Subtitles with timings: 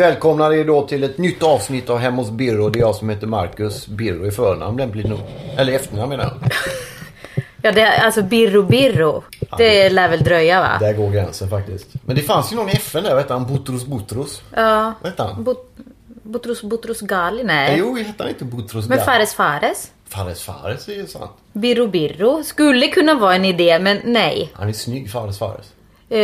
[0.00, 2.68] Välkomnar er då till ett nytt avsnitt av Hem hos Birro.
[2.68, 3.86] Det är jag som heter Marcus.
[3.86, 5.18] Birro i förnamn lämpligt nog.
[5.56, 6.50] Eller efternamn menar jag.
[7.62, 9.22] Ja, det är alltså Birro Birro.
[9.56, 10.76] Det lär väl dröja va?
[10.80, 11.86] Där går gränsen faktiskt.
[12.06, 13.46] Men det fanns ju någon i FN där, vad hette han?
[13.46, 14.42] Butros Butros?
[14.54, 14.94] Ja.
[15.00, 15.44] Vad hette han?
[15.44, 15.72] Bot
[16.22, 17.44] Butros Butros Ghali?
[17.44, 17.76] Nej.
[17.78, 19.06] Jo, hette han inte Butros Men Ghali?
[19.06, 19.90] Fares Fares?
[20.08, 21.30] Fares Fares är ju sant.
[21.52, 22.44] Birro Birro?
[22.44, 24.50] Skulle kunna vara en idé, men nej.
[24.52, 25.66] Han är snygg, Fares Fares.
[26.12, 26.18] Eh,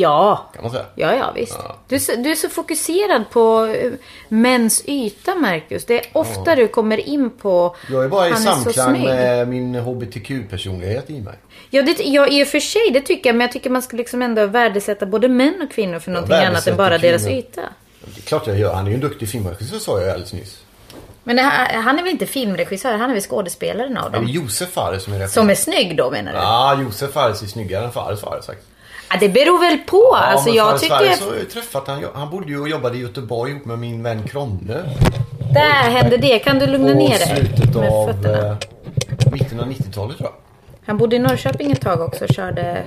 [0.00, 0.50] ja.
[0.54, 0.84] Kan man säga.
[0.94, 1.58] Ja, ja visst.
[1.58, 1.76] Ja.
[1.88, 3.92] Du, är så, du är så fokuserad på eh,
[4.28, 5.84] mäns yta, Marcus.
[5.84, 11.10] Det är ofta du kommer in på Jag är bara i samklang med min HBTQ-personlighet
[11.10, 11.34] i mig.
[11.70, 13.36] Ja, det, ja, i och för sig, det tycker jag.
[13.36, 16.66] Men jag tycker man ska liksom ändå värdesätta både män och kvinnor för någonting annat
[16.66, 17.38] än bara deras kvinnor.
[17.38, 17.62] yta.
[18.00, 18.74] Det är klart jag gör.
[18.74, 20.62] Han är ju en duktig filmregissör sa jag alldeles nyss.
[21.24, 22.92] Men han är väl inte filmregissör?
[22.92, 24.26] Han är väl skådespelaren av Är det dem?
[24.28, 25.30] Josef Fares som är rätt?
[25.30, 26.38] Som är snygg då menar du?
[26.38, 28.68] Ja, Josef Fares är snyggare än Fares Fares faktiskt.
[29.12, 29.96] Ja, det beror väl på.
[30.12, 30.96] Ja, alltså jag tycker...
[30.96, 31.86] Fares har jag träffat.
[31.88, 34.82] Han, han bodde ju och jobbade i Göteborg ihop med min vän Kronne.
[35.54, 36.38] Där hände det.
[36.38, 37.36] Kan du lugna ner dig?
[37.36, 38.48] slutet av fötterna?
[38.48, 40.32] eh, mitten av 90-talet tror jag.
[40.86, 42.82] Han bodde i Norrköping ett tag också och körde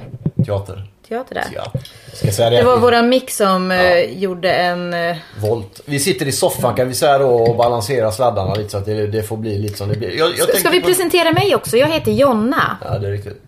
[0.46, 0.88] Teater.
[1.10, 1.44] teater där.
[1.56, 1.72] Ja.
[2.14, 2.56] Ska säga det?
[2.58, 4.94] Det var våran mix som eh, gjorde en...
[4.94, 5.82] eh, Volt.
[5.86, 9.08] Vi sitter i soffan kan vi säga då och balanserar sladdarna lite så att det,
[9.08, 10.18] det får bli lite som det blir.
[10.18, 11.78] Jag, jag ska vi på- presentera mig också?
[11.78, 12.78] Jag heter Jonna.
[12.86, 13.42] Ja, det är riktigt.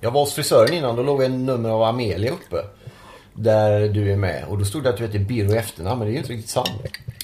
[0.00, 0.96] Jag var hos frisören innan.
[0.96, 2.56] Då låg en nummer av Amelia uppe.
[3.32, 4.44] Där du är med.
[4.48, 5.98] Och då stod det att du heter Birro i efternamn.
[5.98, 6.70] Men det är ju inte riktigt sant.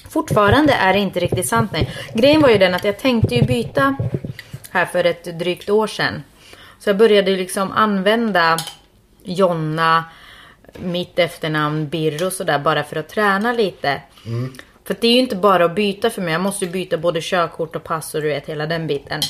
[0.09, 1.89] Fortfarande är det inte riktigt sant nej.
[2.13, 3.97] Grejen var ju den att jag tänkte ju byta
[4.69, 6.23] här för ett drygt år sedan.
[6.79, 8.57] Så jag började liksom använda
[9.23, 10.03] Jonna,
[10.79, 14.01] mitt efternamn Birro sådär bara för att träna lite.
[14.83, 16.31] För det är ju inte bara att byta för mig.
[16.31, 19.21] Jag måste ju byta både körkort och pass och du vet hela den biten.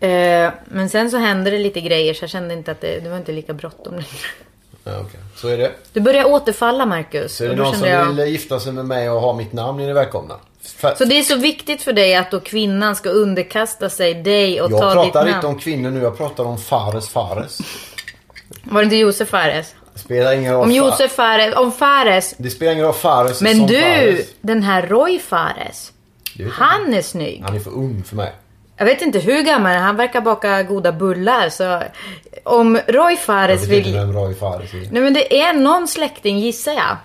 [0.00, 3.10] Eh, men sen så hände det lite grejer så jag kände inte att det, det
[3.10, 4.06] var inte lika bråttom längre.
[4.84, 5.20] Ja, okej.
[5.36, 5.72] Så är det.
[5.92, 7.36] Du börjar återfalla Marcus.
[7.36, 9.80] Så är det någon som jag- vill gifta sig med mig och ha mitt namn
[9.80, 10.34] är ni välkomna.
[10.62, 14.60] För, Så det är så viktigt för dig att då kvinnan ska underkasta sig dig
[14.62, 15.34] och jag ta ditt pratar namn?
[15.34, 16.00] inte om kvinnor nu.
[16.02, 17.58] Jag pratar om Fares Fares.
[18.62, 19.74] Var det inte Josef Fares?
[19.94, 20.62] Spelar ingen roll.
[20.64, 22.34] Om Josef Fares, om Fares.
[22.38, 24.26] Det spelar ingen roll Fares Men du, Fares.
[24.40, 25.92] den här Roy Fares.
[26.36, 27.42] Det jag Han är snygg.
[27.44, 28.32] Han är för ung för mig.
[28.80, 31.48] Jag vet inte hur gammal han är, han verkar baka goda bullar.
[31.48, 31.82] Så
[32.44, 33.98] om Roy Jag Fares vet inte vill...
[33.98, 34.88] vem Roy Fares är.
[34.90, 36.96] Nej men det är någon släkting gissar jag.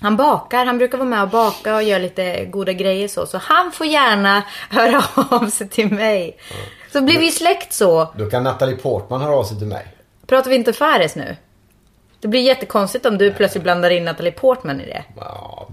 [0.00, 3.26] Han bakar, han brukar vara med och baka och göra lite goda grejer så.
[3.26, 6.36] Så han får gärna höra av sig till mig.
[6.92, 8.12] Så blir vi släkt så.
[8.16, 9.86] Då kan Natalie Portman höra av sig till mig.
[10.26, 11.36] Pratar vi inte Fares nu?
[12.20, 15.04] Det blir jättekonstigt om du plötsligt blandar in Natalie Portman i det.
[15.16, 15.68] Ja,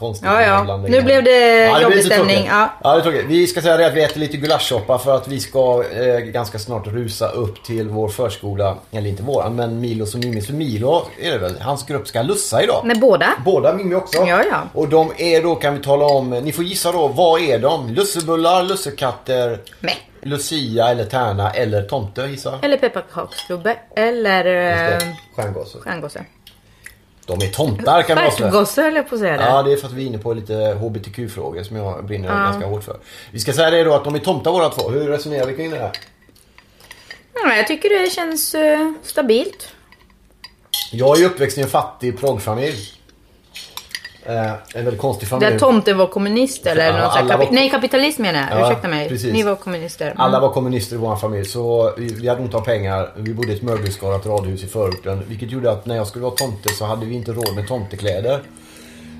[0.00, 0.28] konstigt.
[0.30, 0.76] Ja, ja.
[0.76, 2.68] Nu blev det jobbig stämning, ja.
[2.82, 3.24] ja, det tråkigt.
[3.28, 6.58] Vi ska säga det att vi äter lite gulaschsoppa för att vi ska eh, ganska
[6.58, 8.76] snart rusa upp till vår förskola.
[8.90, 10.46] Eller inte våran, men Milos och Mimis.
[10.46, 11.60] För Milo är det väl.
[11.60, 12.82] Hans grupp ska lussa idag.
[12.84, 13.28] Nej, båda.
[13.44, 14.24] Båda Mimmi också.
[14.26, 14.62] Ja, ja.
[14.72, 17.88] Och de är då, kan vi tala om, ni får gissa då, vad är de?
[17.88, 19.96] Lussebullar, lussekatter, Nej.
[20.22, 22.58] Lucia eller Tärna eller tomte gissa.
[22.62, 23.76] Eller pepparkaksgubbe.
[23.96, 25.16] Eller eh, det.
[25.36, 25.78] Stjärngosse.
[25.78, 26.24] stjärngosse.
[27.38, 28.52] De är tomtar kan vi avslöja.
[28.52, 29.44] Stjärtgosse höll jag på att säga det.
[29.44, 32.66] Ja, det är för att vi är inne på lite HBTQ-frågor som jag brinner ganska
[32.66, 32.96] hårt för.
[33.30, 34.88] Vi ska säga det då att de är tomtar båda två.
[34.90, 35.92] Hur resonerar vi kring det här?
[37.34, 39.68] Ja, jag tycker det känns eh, stabilt.
[40.92, 42.99] Jag är ju uppväxt i en fattig proggfamilj.
[44.26, 45.50] Eh, en väldigt konstig familj.
[45.50, 48.60] Där tomten var kommunist eller Ja, något Kapi- var- Nej, kapitalism menar jag.
[48.60, 49.08] Ja, Ursäkta mig.
[49.08, 49.32] precis.
[49.32, 50.06] Ni var kommunister.
[50.06, 50.20] Mm.
[50.20, 53.10] Alla var kommunister i vår familj så vi, vi hade ont om pengar.
[53.16, 55.22] Vi bodde i ett mögelskadat radhus i förorten.
[55.28, 58.40] Vilket gjorde att när jag skulle vara tomte så hade vi inte råd med tomtekläder.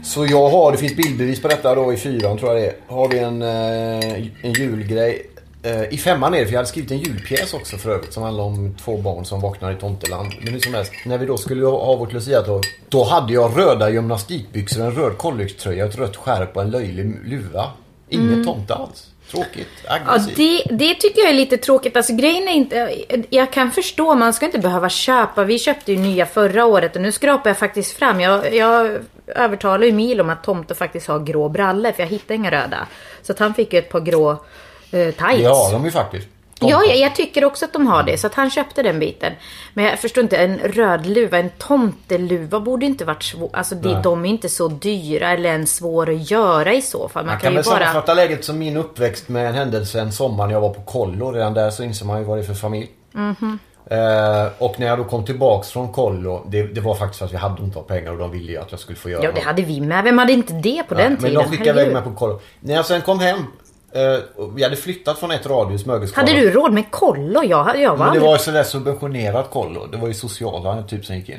[0.05, 2.75] Så jag har, det finns bildbevis på detta då i fyran tror jag det är.
[2.95, 5.30] Har vi en, eh, en julgrej.
[5.63, 8.23] Eh, I femman är det, för jag hade skrivit en julpjäs också för övrigt som
[8.23, 10.33] handlar om två barn som vaknar i tomteland.
[10.43, 12.65] Men hur som helst, när vi då skulle ha vårt luciatåg.
[12.89, 17.67] Då hade jag röda gymnastikbyxor, en röd collegetröja, ett rött skärp och en löjlig luva.
[18.09, 19.07] Ingen tomte alls.
[19.31, 20.37] Tråkigt, Ja, aggressivt.
[20.37, 21.97] det, det tycker jag är lite tråkigt.
[21.97, 22.95] Alltså grejen är inte...
[23.31, 25.45] Jag kan förstå, man ska inte behöva köpa.
[25.45, 28.21] Vi köpte ju nya förra året och nu skrapar jag faktiskt fram.
[28.21, 32.35] Jag, jag övertalar ju Mil om att Tomte faktiskt har grå brallor för jag hittade
[32.35, 32.87] inga röda.
[33.23, 34.45] Så att han fick ju ett par grå
[34.91, 35.43] eh, tights.
[35.43, 36.29] Det har de ju faktiskt.
[36.61, 38.19] Ja, jag, tycker också att de har det.
[38.19, 39.33] Så att han köpte den biten.
[39.75, 43.51] Men jag förstår inte, en röd luva, en tomteluva borde inte varit svår.
[43.53, 47.25] Alltså det, de är inte så dyra eller ens svåra att göra i så fall.
[47.25, 47.79] Man, Man kan, kan väl bara...
[47.79, 51.33] sammanfatta läget som min uppväxt med en händelse en sommar när jag var på kollo.
[51.33, 52.91] Redan där så inser man ju vad det är för familj.
[53.13, 53.59] Mhm.
[53.91, 56.47] Eh, och när jag då kom tillbaks från kollo.
[56.49, 58.71] Det, det var faktiskt för att vi hade inte pengar och de ville ju att
[58.71, 59.45] jag skulle få göra Ja, det något.
[59.45, 60.05] hade vi med.
[60.05, 61.35] Vem hade inte det på den Men tiden?
[61.35, 62.41] de skickade iväg mig på kollo.
[62.61, 63.45] När jag sen kom hem.
[63.93, 64.19] Eh,
[64.55, 66.27] vi hade flyttat från ett radhus, Mögelskala.
[66.29, 67.43] Hade du råd med kollo?
[67.45, 69.87] Jag, jag var Men det var ju sådär subventionerat kollo.
[69.87, 71.39] Det var ju sociala typ som gick in.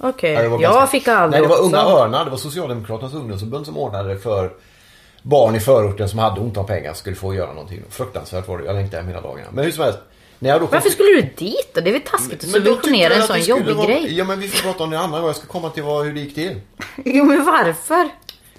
[0.00, 1.76] Okej, var jag ganska- fick aldrig Nej, det var också.
[1.76, 2.24] Unga Örnar.
[2.24, 4.52] Det var Socialdemokraternas ungdomsförbund som ordnade för
[5.22, 7.82] barn i förorten som hade ont om pengar skulle få göra någonting.
[7.90, 8.64] Fruktansvärt var det.
[8.64, 9.48] Jag längtade hem hela dagarna.
[9.52, 9.98] Men hur som helst.
[10.38, 11.80] När jag då Varför skulle du dit då?
[11.80, 14.18] Det är väl taskigt att subventionera en sån jobbig vara- grej.
[14.18, 15.26] Ja men vi får prata om det andra gången.
[15.26, 16.60] Jag ska komma till vad, hur det gick till.
[17.04, 18.08] Jo, men varför?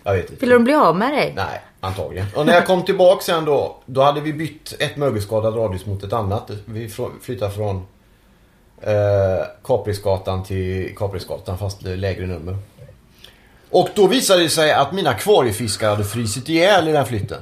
[0.04, 0.36] Jag vet inte.
[0.46, 1.34] Vill de bli av med dig?
[1.36, 2.28] Nej, antagligen.
[2.36, 3.76] Och när jag kom tillbaka sen då.
[3.86, 6.52] Då hade vi bytt ett mögelskadat radhus mot ett annat.
[6.66, 6.90] Vi
[7.22, 7.76] flyttade från
[8.82, 12.58] eh, Kaprisgatan till Kaprisgatan fast lägre nummer.
[13.70, 17.42] Och då visade det sig att mina akvariefiskar hade frysit ihjäl i den flytten.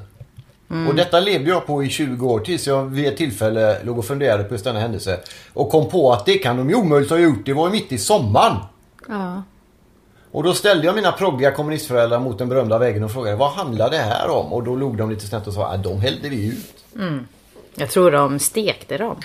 [0.88, 4.06] Och detta levde jag på i 20 år tills jag vid ett tillfälle låg och
[4.06, 5.20] funderade på just denna händelse.
[5.54, 7.46] Och kom på att det kan de ju omöjligt ha gjort.
[7.46, 8.58] Det var ju mitt i sommaren.
[9.08, 9.44] Ja.
[10.32, 13.90] Och då ställde jag mina proggiga kommunistföräldrar mot den berömda väggen och frågade vad handlar
[13.90, 14.54] det här om?
[14.54, 16.86] Och då log de lite snett och sa att de hällde vi ut.
[17.76, 19.16] Jag tror de stekte dem.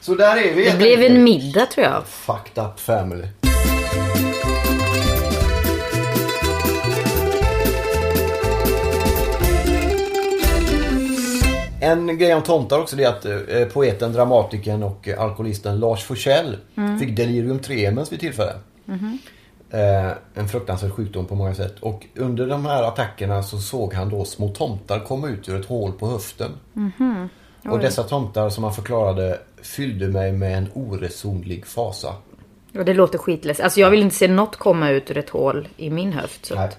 [0.00, 0.70] Så där är vi.
[0.70, 2.06] Det blev en middag tror jag.
[2.06, 3.26] Fucked up family.
[11.80, 16.56] En grej om tomtar också det är att eh, poeten, dramatikern och alkoholisten Lars Forssell
[17.00, 18.52] fick delirium tremens vid tillfälle.
[19.70, 21.74] Eh, en fruktansvärd sjukdom på många sätt.
[21.80, 25.66] Och under de här attackerna så såg han då små tomtar komma ut ur ett
[25.66, 26.50] hål på höften.
[27.64, 32.14] Och dessa tomtar som han förklarade fyllde mig med en oresonlig fasa.
[32.78, 33.64] Och det låter skitläskigt.
[33.64, 36.46] Alltså jag vill inte se något komma ut ur ett hål i min höft.
[36.46, 36.78] Så att,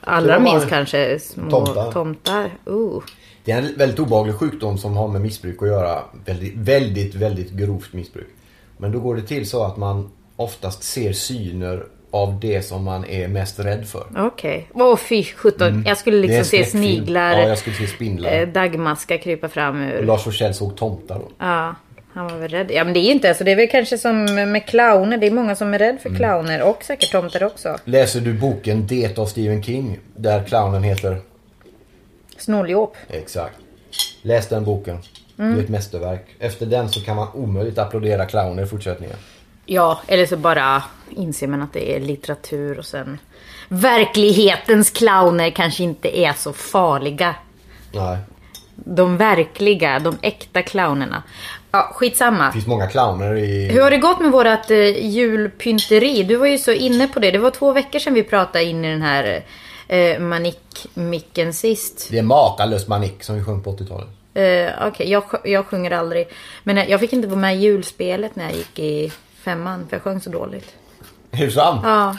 [0.00, 1.92] allra minst kanske små tomtar.
[1.92, 2.58] tomtar.
[2.70, 3.02] Uh.
[3.44, 6.04] Det är en väldigt obehaglig sjukdom som har med missbruk att göra.
[6.24, 8.28] Väldigt, väldigt, väldigt grovt missbruk.
[8.76, 13.04] Men då går det till så att man oftast ser syner av det som man
[13.04, 14.04] är mest rädd för.
[14.16, 14.68] Okej.
[14.74, 15.84] Åh fy sjutton.
[15.86, 16.28] Jag skulle Mm.
[16.28, 18.32] Det är liksom se sniglar, Ja, jag skulle se spindlar.
[18.40, 19.98] eh, dagmaskar krypa fram ur.
[19.98, 21.28] Och Lars Forssell såg tomtar då.
[21.38, 21.74] Ja,
[22.12, 22.70] han var väl rädd.
[22.70, 25.16] Ja men det är inte, alltså det är väl kanske som med clowner.
[25.18, 25.98] Det är många som är rädd Mm.
[26.02, 27.76] för clowner och säkert tomtar också.
[27.84, 29.98] Läser du boken Det av Stephen King?
[30.16, 31.16] Där clownen heter...
[32.38, 32.96] Snåljåp.
[33.08, 33.56] Exakt.
[34.22, 34.98] Läs den boken.
[35.36, 36.26] Det är ett mästerverk.
[36.38, 39.16] Efter den så kan man omöjligt applådera clowner i fortsättningen.
[39.70, 43.18] Ja, eller så bara inser man att det är litteratur och sen
[43.68, 47.34] verklighetens clowner kanske inte är så farliga.
[47.92, 48.18] Nej.
[48.74, 51.22] De verkliga, de äkta clownerna.
[51.70, 52.46] Ja, skitsamma.
[52.46, 53.68] Det finns många clowner i...
[53.68, 56.22] Hur har det gått med vårat eh, julpynteri?
[56.22, 57.30] Du var ju så inne på det.
[57.30, 59.42] Det var två veckor sedan vi pratade in i den här
[59.88, 62.08] eh, manik-micken sist.
[62.10, 64.08] Det är makalös manik som vi sjöng på 80-talet.
[64.34, 66.28] Eh, Okej, jag, sj- jag sjunger aldrig.
[66.62, 69.12] Men eh, jag fick inte vara med i julspelet när jag gick i
[69.42, 69.86] femman.
[69.88, 70.74] För jag sjöng så dåligt.
[71.30, 71.80] Är det sant?
[71.84, 72.16] Ja.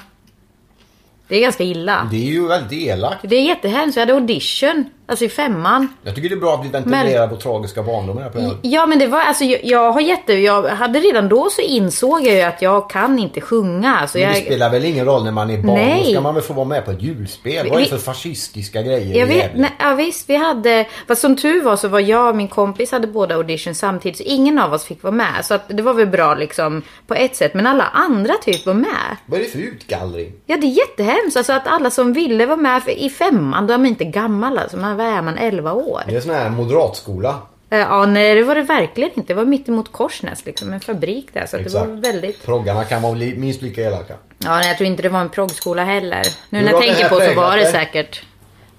[1.27, 2.07] Det är ganska illa.
[2.11, 3.19] Det är ju väldigt elakt.
[3.29, 3.97] Det är jättehemskt.
[3.97, 4.89] Jag hade audition.
[5.09, 5.87] Alltså i femman.
[6.03, 8.57] Jag tycker det är bra att vi ventilerar vår tragiska barndom i det här programmet.
[8.61, 12.27] Ja men det var alltså jag, jag har jätte, jag hade redan då så insåg
[12.27, 13.95] jag ju att jag kan inte sjunga.
[13.95, 15.75] Alltså Men det jag, spelar väl ingen roll när man är barn?
[15.75, 16.03] Nej.
[16.05, 17.55] Då ska man väl få vara med på ett julspel?
[17.55, 21.21] Vad är det Vi- för fascistiska grejer jag vet, nej, ja, visst vi hade, fast
[21.21, 24.59] som tur var så var jag och min kompis hade båda audition samtidigt så ingen
[24.59, 25.45] av oss fick vara med.
[25.45, 27.53] Så att det var väl bra liksom på ett sätt.
[27.53, 29.17] Men alla andra typ var med.
[29.25, 30.33] Vad är det för utgallring?
[30.45, 31.37] Ja det är jättehemskt.
[31.37, 34.57] Alltså att alla som ville vara med för i femman, då är man inte gammal
[34.57, 34.77] alltså.
[34.77, 35.37] Man, vad är man?
[35.37, 36.01] 11 år?
[36.05, 37.29] Det är en sån här moderatskola.
[37.69, 39.33] Eh, Ja, nej det var det verkligen inte.
[39.33, 41.45] Det var mitt emot Korsnäs liksom, en fabrik där.
[41.45, 42.45] Så det var väldigt...
[42.45, 44.13] Proggarna kan vara minst lika elaka.
[44.37, 46.23] Ja, nej, jag tror inte det var en proggskola heller.
[46.49, 48.21] Nu när jag tänker på så var det säkert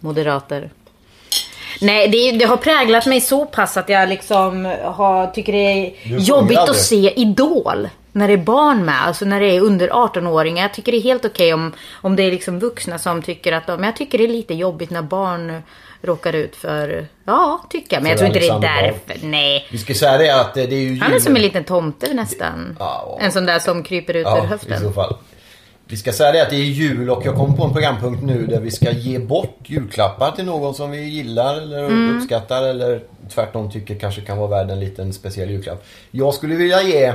[0.00, 0.70] moderater.
[1.80, 5.94] Nej, det, det har präglat mig så pass att jag liksom har, tycker det är
[6.04, 6.76] jobbigt aldrig?
[6.76, 7.88] att se Idol.
[8.12, 10.62] När det är barn med, alltså när det är under 18-åringar.
[10.62, 13.66] Jag tycker det är helt okej om, om det är liksom vuxna som tycker att
[13.66, 13.76] de...
[13.76, 15.62] Men jag tycker det är lite jobbigt när barn
[16.02, 17.06] råkar ut för...
[17.24, 18.02] Ja, tycker jag.
[18.02, 19.26] Men jag För tror inte det är därför.
[19.26, 19.66] Nej.
[19.70, 22.14] Vi ska säga det att eh, det är ju Han är som en liten tomte
[22.14, 22.76] nästan.
[22.78, 23.18] Ja.
[23.20, 24.80] En sån där som kryper ut ur Ja, i höften.
[24.80, 25.16] så fall.
[25.86, 28.46] Vi ska säga det att det är jul och jag kommer på en programpunkt nu
[28.46, 32.16] där vi ska ge bort julklappar till någon som vi gillar eller Mm.
[32.16, 33.02] uppskattar eller
[33.34, 35.84] tvärtom tycker kanske kan vara värd en liten speciell julklapp.
[36.10, 37.12] Jag skulle vilja ge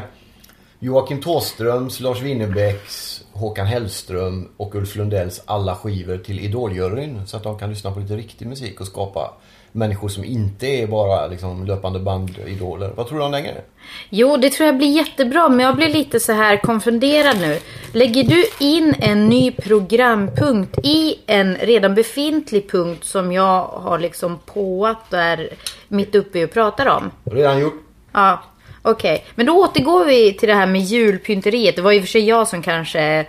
[0.86, 7.44] Joakim Thåströms, Lars Winnerbäcks, Håkan Hellström och Ulf Lundells alla skivor till Idoljuryn så att
[7.44, 9.34] de kan lyssna på lite riktig musik och skapa
[9.72, 12.92] människor som inte är bara liksom, löpande bandidoler.
[12.96, 13.62] Vad tror du om den grejen?
[14.10, 17.60] Jo, det tror jag blir jättebra, men jag blir lite så här konfunderad nu.
[17.92, 24.40] Lägger du in en ny programpunkt i en redan befintlig punkt som jag har liksom
[24.46, 25.50] påat och är
[25.88, 27.12] mitt uppe och pratar om?
[27.24, 27.82] Redan gjort.
[28.12, 28.44] Ja,
[28.92, 29.26] okej.
[29.36, 31.76] Men då återgår vi till det här med julpynteriet.
[31.76, 33.26] Det var och för sig jag som kanske eh,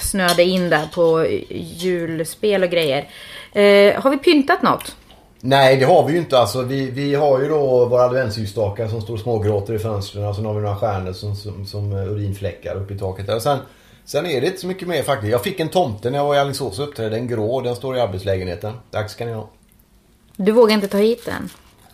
[0.00, 3.08] snöade in där på julspel och grejer.
[3.52, 4.96] Eh, har vi pyntat något?
[5.40, 6.38] Nej, det har vi ju inte.
[6.38, 10.26] Alltså, vi, vi har ju då våra adventsljusstakar som står smågråter i fönstren.
[10.26, 13.26] Och sen har vi några stjärnor som, som, som urinfläckar uppe i taket.
[13.26, 13.36] Där.
[13.36, 13.58] Och sen,
[14.04, 15.32] sen är det inte så mycket mer faktiskt.
[15.32, 17.16] Jag fick en tomte när jag var i Alingsås och uppträdde.
[17.16, 17.60] En grå.
[17.60, 18.72] Den står i arbetslägenheten.
[18.90, 19.48] Dags ska ni ha.
[20.36, 21.50] Du vågar inte ta hit den?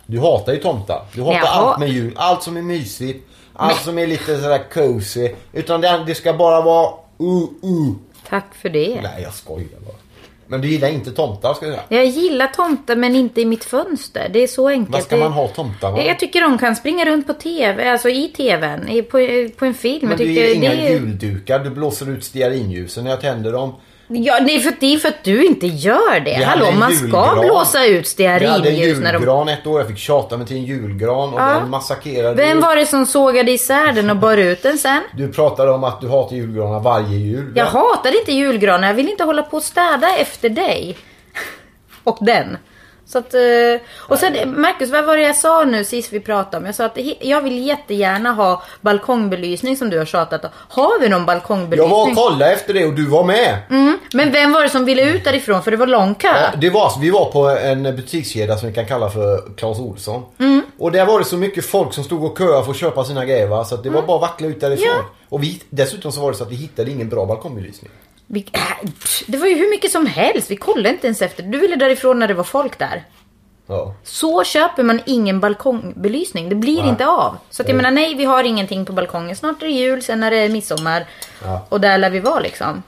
[0.07, 1.05] Du hatar ju tomtar.
[1.13, 1.47] Du hatar Jaha.
[1.47, 2.13] allt med jul.
[2.15, 3.27] Allt som är mysigt.
[3.53, 5.29] Allt som är lite sådär cozy.
[5.53, 6.89] Utan det, det ska bara vara
[7.21, 7.95] uh, uh.
[8.29, 8.99] Tack för det.
[9.03, 9.95] Nej, jag skojar bara.
[10.47, 12.01] Men du gillar inte tomtar ska jag säga.
[12.01, 14.29] Jag gillar tomtar men inte i mitt fönster.
[14.33, 14.93] Det är så enkelt.
[14.93, 18.09] Vad ska man ha tomtar Jag jag tycker de kan springa runt på TV, alltså
[18.09, 20.09] i TVn, på, på en film.
[20.09, 21.59] Men du ger inga det juldukar.
[21.59, 23.73] Du blåser ut stearinljusen när jag tänder dem.
[24.09, 26.35] Ja, det är, för, det är för att du inte gör det.
[26.37, 29.17] Vi hade Hallå, en man ska blåsa ut hade en stearinljus när de...
[29.19, 29.79] julgran ett år.
[29.79, 31.45] Jag fick tjata mig till en julgran och Ja.
[31.45, 35.01] den massakrerade Vem var det som sågade isär den och bar ut den sen?
[35.13, 37.53] Du pratade om att du hatar julgranar varje jul.
[37.55, 38.87] Jag hatar inte julgranar.
[38.87, 40.97] Jag vill inte hålla på och städa efter dig.
[42.03, 42.57] Och den.
[43.07, 43.41] Så att, eh,
[43.97, 46.65] och sen Marcus, vad var det jag sa nu sist vi pratade om?
[46.65, 50.49] Jag sa att jag vill jättegärna ha balkongbelysning som du har tjatat om.
[50.53, 51.91] Har vi någon Jag balkongbelysning?
[51.91, 53.57] var och kollade efter det och du var med.
[53.69, 53.99] Mm.
[54.13, 55.63] Men vem var det som ville ut därifrån?
[55.63, 56.27] För det var lång kö.
[56.27, 60.23] Ja, det var, vi var på en butikskedja som vi kan kalla för Clas Ohlson.
[60.39, 60.61] Mm.
[60.79, 63.25] Och där var det så mycket folk som stod och köade för att köpa sina
[63.25, 63.65] grejer va?
[63.65, 64.87] Så att det var bara att vackla ut därifrån.
[64.87, 64.97] Mm.
[64.97, 65.15] Ja.
[65.29, 67.91] Och vi, dessutom så var det så att vi hittade ingen bra balkongbelysning.
[68.27, 68.89] Vi, äh,
[69.27, 70.51] det var ju hur mycket som helst.
[70.51, 71.43] Vi kollade inte ens efter.
[71.43, 73.03] Du ville därifrån när det var folk där.
[73.67, 73.95] Ja.
[74.03, 76.49] Så köper man ingen balkongbelysning.
[76.49, 76.89] Det blir Nej.
[76.89, 77.37] inte av.
[77.49, 79.35] Så att jag menar, nej vi har ingenting på balkongen.
[79.35, 81.05] Snart är det jul, sen är det midsommar.
[81.43, 81.65] Ja.
[81.69, 82.83] Och där lär vi vara liksom.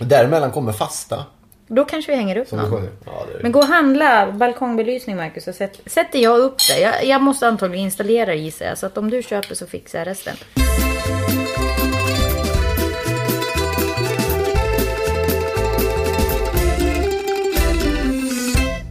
[0.00, 1.24] Och däremellan kommer fasta.
[1.68, 2.88] Då kanske vi hänger upp Som någon.
[3.04, 5.44] Ja, Men gå och handla balkongbelysning Marcus.
[5.44, 6.80] Så sätt, sätter jag upp det.
[6.80, 8.78] Jag, jag måste antagligen installera det gissar jag.
[8.78, 10.36] Så att om du köper så fixar jag resten.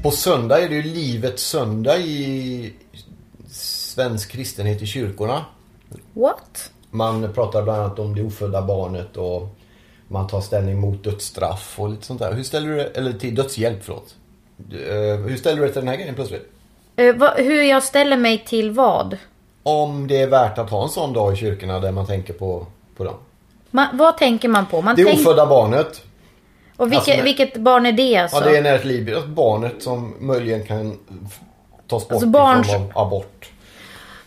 [0.05, 2.73] På söndag är det ju livets söndag i
[3.51, 5.45] svensk kristenhet i kyrkorna.
[6.13, 6.71] What?
[6.91, 9.47] Man pratar bland annat om det ofödda barnet och
[10.07, 12.33] man tar ställning mot dödsstraff och lite sånt där.
[12.33, 14.15] Hur ställer du eller till dödshjälp förlåt.
[14.71, 16.51] Eh, Hur ställer du dig till den här grejen plötsligt?
[16.95, 19.17] Eh, vad- hur jag ställer mig till vad?
[19.63, 22.65] Om det är värt att ha en sån dag i kyrkorna där man tänker på,
[22.97, 23.15] på dem.
[23.71, 24.81] Ma, vad tänker man på?
[24.81, 26.01] Man Det tänk, ofödda barnet.
[26.77, 28.37] Och vilket, alltså, vilket barn är det alltså?
[28.37, 30.97] Ja, det är när ett liv, barnet som möjligen kan
[31.87, 33.49] tas bort Alltså barns- i form av abort.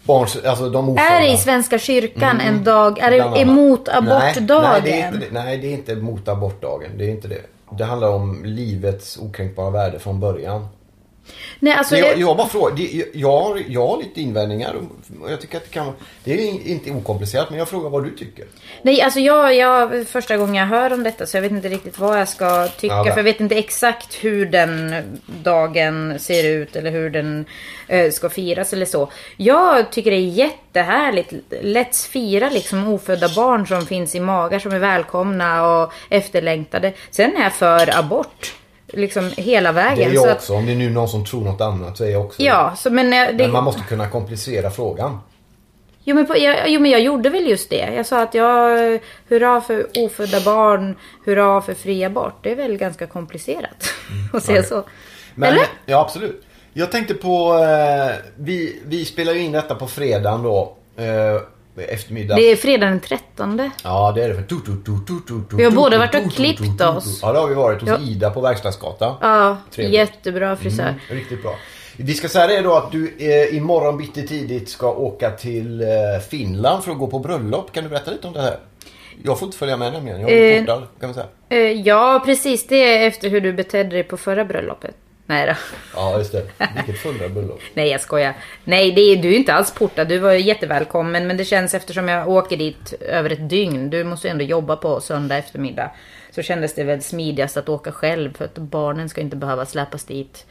[0.02, 1.08] Barns, alltså de ofödda.
[1.08, 2.98] Är det i Svenska kyrkan en dag?
[2.98, 3.30] Är Mm.
[3.32, 4.82] Det emot abortdagen?
[4.82, 5.32] Nej, nej, det är inte det.
[5.32, 6.90] nej, det är inte mot abortdagen.
[6.98, 7.42] Det är inte det.
[7.70, 10.66] Det handlar om livets okränkbara värde från början.
[11.60, 12.78] Nej, alltså, jag, jag, jag bara frågar.
[13.12, 14.74] Jag, jag, har, lite invändningar.
[15.20, 15.92] och Jag tycker att det kan
[16.24, 18.44] Det är in- inte okomplicerat, men jag frågar vad du tycker.
[18.82, 21.98] nej, alltså jag, jag, första gången jag hör om detta så jag vet inte riktigt
[21.98, 22.94] vad jag ska tycka.
[22.94, 24.94] Ja, för jag vet inte exakt hur den
[25.26, 27.44] dagen ser ut eller hur den
[27.88, 29.10] eh, ska firas eller så.
[29.36, 31.32] Jag tycker det är jättehärligt.
[31.50, 36.92] Let's fira liksom ofödda barn som finns i magar som är välkomna och efterlängtade.
[37.10, 38.54] Sen är jag för abort.
[38.92, 40.10] Liksom hela Det vägen.
[40.10, 40.54] är så jag att, också.
[40.54, 42.90] Om det är nu någon som tror något annat så är jag också ja, så
[42.90, 45.18] men, eh, det, Men man måste kunna komplicera frågan.
[46.04, 47.94] Jo men, på, jag, jo men jag gjorde väl just det.
[47.94, 52.34] Jag sa att jag, hurra för ofödda barn, hurra för fri abort.
[52.42, 53.84] Det är väl ganska komplicerat
[54.32, 54.84] att säga så.
[55.34, 55.64] Men, Eller?
[55.86, 56.42] Ja, absolut.
[56.72, 57.54] Jag tänkte på...
[57.54, 60.76] Eh, vi, vi spelar ju in detta på fredagen då.
[60.96, 61.42] Eh,
[61.84, 62.34] eftermiddag.
[62.36, 63.70] Det är fredag den 13.
[63.84, 64.34] Ja, det är det.
[64.34, 65.02] För tu, tu,
[65.50, 67.18] tu, Vi har båda varit och klippt oss.
[67.22, 67.98] Ja, det har vi varit hos Ja.
[68.00, 69.14] Ida på Verkstadsgatan.
[69.20, 69.94] Ja, Trevligt.
[69.94, 70.82] jättebra frisör.
[70.82, 71.54] Mm, riktigt bra.
[71.96, 75.86] Vi ska säga det då att du eh, imorgon bitti tidigt ska åka till eh,
[76.30, 77.72] Finland för att gå på bröllop.
[77.72, 78.56] Kan du berätta lite om det här?
[79.24, 80.20] Jag får inte följa med nämligen.
[80.20, 81.26] Jag är Eh, portad kan man säga.
[81.48, 82.66] Eh, ja, precis.
[82.66, 84.94] Det är efter hur du betedde dig på förra bröllopet.
[85.28, 85.52] Nej då.
[85.94, 86.46] Ja, just det.
[86.76, 87.60] Vilket fulla bröllop.
[87.74, 88.34] Nej jag skojar.
[88.64, 90.08] Nej det är, du är inte alls portad.
[90.08, 91.26] Du var jättevälkommen.
[91.26, 93.90] Men det känns eftersom jag åker dit över ett dygn.
[93.90, 95.90] Du måste ju ändå jobba på söndag eftermiddag.
[96.30, 98.36] Så kändes det väl smidigast att åka själv.
[98.36, 100.46] För att barnen ska inte behöva släpas dit.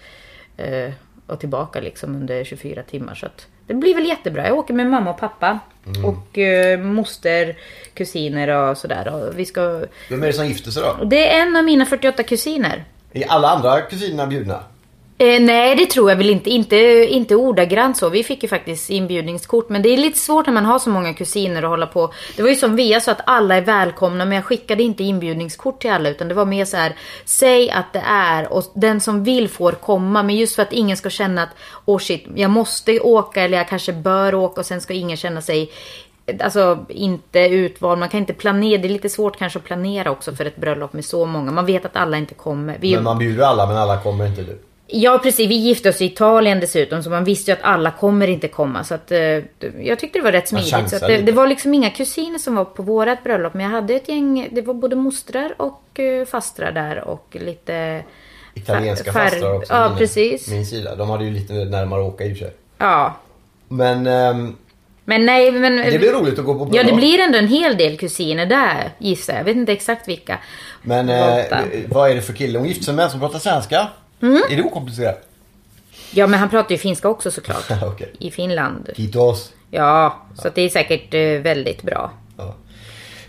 [0.57, 0.91] Eh,
[1.27, 3.15] och tillbaka liksom under 24 timmar.
[3.15, 4.47] Så att det blir väl jättebra.
[4.47, 5.59] Jag åker med mamma och pappa.
[6.05, 7.57] Och eh, moster,
[7.93, 9.13] kusiner och sådär.
[9.13, 9.85] Och vi ska...
[10.09, 11.05] Vem är det som gifter sig då?
[11.05, 12.85] Det är en av mina 48 kusiner.
[13.13, 14.63] Är alla andra kusinerna bjudna?
[15.19, 16.49] Eh, nej, det tror jag väl inte.
[16.49, 16.75] inte.
[17.09, 18.09] Inte ordagrant så.
[18.09, 19.69] Vi fick ju faktiskt inbjudningskort.
[19.69, 22.13] Men det är lite svårt när man har så många kusiner att hålla på.
[22.35, 24.25] Det var ju som Via sa att alla är välkomna.
[24.25, 26.09] Men jag skickade inte inbjudningskort till alla.
[26.09, 26.95] Utan det var mer så här.
[27.25, 28.53] Säg att det är.
[28.53, 30.23] Och den som vill får komma.
[30.23, 31.49] Men just för att ingen ska känna att.
[31.85, 33.41] Oh shit, jag måste åka.
[33.41, 34.61] Eller jag kanske bör åka.
[34.61, 35.71] Och sen ska ingen känna sig
[36.39, 38.81] Alltså inte utvald, man kan inte planera.
[38.81, 41.51] Det är lite svårt kanske att planera också för ett bröllop med så många.
[41.51, 42.77] Man vet att alla inte kommer.
[42.79, 44.59] Vi, Men man bjuder alla men alla kommer inte du.
[44.89, 48.27] Ja precis, vi gifte oss i Italien dessutom så man visste ju att alla kommer
[48.27, 48.83] inte komma.
[48.83, 49.19] Så att, eh,
[49.79, 50.89] jag tyckte det var rätt smidigt.
[50.89, 51.21] Så att det, lite.
[51.21, 53.53] det var liksom inga kusiner som var på vårat bröllop.
[53.53, 58.03] Men jag hade ett gäng, det var både mostrar och eh, fastrar där och lite...
[58.53, 59.73] Italienska Fär- fastrar också.
[59.73, 60.47] Ja, min, precis.
[60.47, 60.95] Min sida.
[60.95, 62.53] De hade ju lite närmare att åka i och för sig.
[62.77, 63.15] Ja.
[63.67, 64.55] Men ehm,
[65.09, 65.75] Men nej, men...
[65.77, 66.75] det blir roligt att gå på bröllop.
[66.75, 69.39] Ja, det blir ändå en hel del kusiner där gissar jag.
[69.39, 70.39] Jag vet inte exakt vilka.
[70.81, 71.45] Men eh,
[71.87, 73.87] vad är det för kille hon gifte sig med som pratar svenska?
[74.21, 74.41] Mm.
[74.49, 75.27] Är det okomplicerat?
[76.11, 77.71] Ja, men han pratar ju finska också såklart.
[77.83, 78.13] Okej.
[78.19, 78.89] I Finland.
[78.95, 79.53] Kitos.
[79.71, 82.11] Ja, så det är säkert eh, väldigt bra.
[82.37, 82.55] Ja.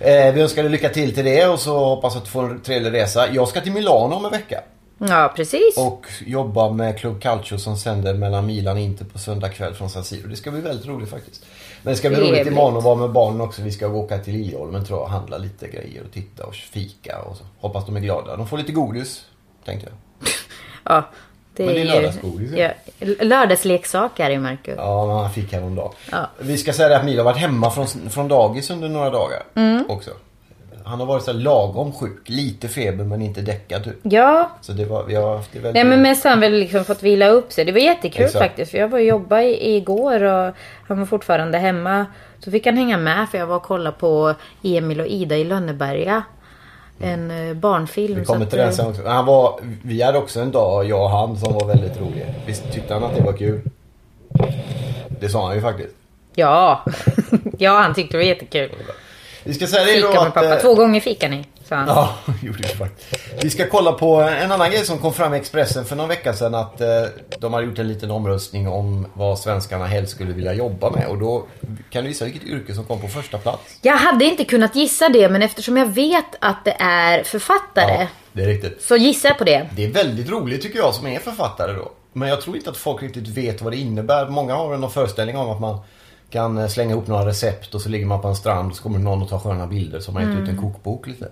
[0.01, 2.61] Eh, vi önskar dig lycka till till det och så hoppas att du får en
[2.61, 3.29] trevlig resa.
[3.33, 4.61] Jag ska till Milano om en vecka.
[4.99, 5.77] Ja, precis.
[5.77, 9.91] Och jobba med Club Calcio som sänder mellan Milan och Inter på söndag kväll från
[9.91, 10.29] San Siro.
[10.29, 11.45] Det ska bli väldigt roligt faktiskt.
[11.83, 13.63] Men det ska bli roligt imorgon att vara med barnen också.
[13.63, 17.19] Vi ska åka till Liljeholmen tror jag och handla lite grejer och titta och fika
[17.19, 17.45] och så.
[17.61, 18.37] Hoppas de är glada.
[18.37, 19.25] De får lite godis,
[19.65, 20.29] tänkte jag.
[20.85, 21.03] Ja,
[21.57, 22.71] det Men det är lördagsgodis, ja.
[23.25, 24.75] Lördagsleksaker är Marcus.
[24.77, 25.93] Ja, men han fick häromdagen.
[26.11, 26.31] Ja.
[26.39, 29.43] Vi ska säga det att Milo har varit hemma från, från dagis under några dagar
[29.55, 29.85] Mm.
[29.89, 30.11] också.
[30.89, 32.29] Han har varit så lagom sjuk.
[32.29, 33.97] Lite feber men inte däckad typ.
[34.03, 37.03] Ja, Så det var, haft det väldigt nej men mest har han väl liksom fått
[37.03, 37.65] vila upp sig.
[37.65, 38.45] Det var jättekul Exakt.
[38.45, 38.71] faktiskt.
[38.71, 40.55] För jag var och jobbade igår och
[40.89, 42.07] han var fortfarande hemma.
[42.45, 45.45] Så fick han hänga med för jag var och kollade på Emil och Ida i
[45.45, 46.23] Lönneberga.
[47.01, 48.19] En eh, barnfilm.
[48.19, 49.07] Vi kommer till den eh, sen också.
[49.07, 52.27] Han var, vi hade också en dag, jag och han, som var väldigt rolig.
[52.47, 53.61] Visst tyckte han att det var kul?
[55.21, 55.95] Det sa han ju faktiskt.
[56.35, 56.85] Ja.
[57.59, 58.71] ja, han tyckte det var jättekul.
[59.45, 60.35] Vi ska säga det Fika då med att...
[60.35, 60.55] pappa.
[60.55, 61.89] eh, Två gånger fika ni, sa han.
[61.89, 63.23] Ja, gjorde vi faktiskt.
[63.43, 66.33] Vi ska kolla på en annan grej som kom fram i Expressen för någon vecka
[66.33, 66.55] sedan.
[66.55, 66.89] Att eh,
[67.39, 71.07] de hade gjort en liten omröstning om vad svenskarna helst skulle vilja jobba med.
[71.07, 71.47] Och då
[71.91, 73.63] kan du gissa vilket yrke som kom på första plats?
[73.83, 77.95] Jag hade inte kunnat gissa det, men eftersom jag vet att det är författare.
[78.01, 78.83] Ja, det är riktigt.
[78.83, 79.67] Så gissar jag på det.
[79.77, 81.93] Det är väldigt roligt tycker jag som är författare då.
[82.13, 84.27] Men jag tror inte att folk riktigt vet vad det innebär.
[84.29, 85.79] Många har någon föreställning om att man
[86.31, 88.83] kan eh, slänga ihop några recept och så ligger man på en strand och så
[88.83, 91.29] kommer någon och tar sköna bilder så har man gett ut en kokbok lite.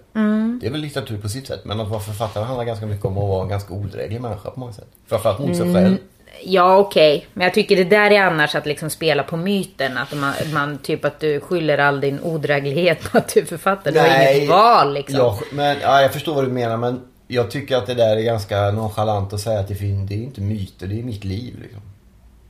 [0.61, 1.65] Det är väl litteratur på sitt sätt.
[1.65, 4.61] Men att vara författare handlar ganska mycket om att vara en ganska odräglig människa på
[4.61, 4.89] många sätt.
[5.07, 5.97] Framförallt mot sig själv.
[6.45, 7.27] Ja, okej.
[7.33, 9.99] Men jag tycker det där är annars att liksom spela på myten.
[9.99, 13.95] Att man, man typ att du skyller all din odräglighet på att du är författare.
[13.95, 15.19] Du har inget val liksom.
[15.19, 18.23] Ja, men, ja, jag förstår vad du menar men jag tycker att det där är
[18.23, 21.59] ganska nonchalant att säga att det, det är inte myter, det är mitt liv.
[21.63, 21.81] Liksom.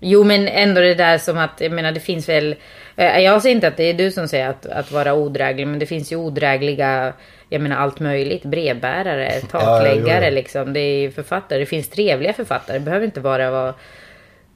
[0.00, 2.54] Jo, men ändå det där som att, jag menar det finns väl...
[2.96, 5.78] eh, Jag säger inte att det är du som säger att, att vara odräglig, men
[5.78, 7.12] det finns ju odrägliga,
[7.48, 8.42] jag menar allt möjligt.
[8.42, 10.34] Brevbärare, takläggare jo.
[10.34, 10.72] liksom.
[10.72, 11.58] Det är ju författare.
[11.58, 12.78] Det finns trevliga författare.
[12.78, 13.74] Det behöver inte bara vara...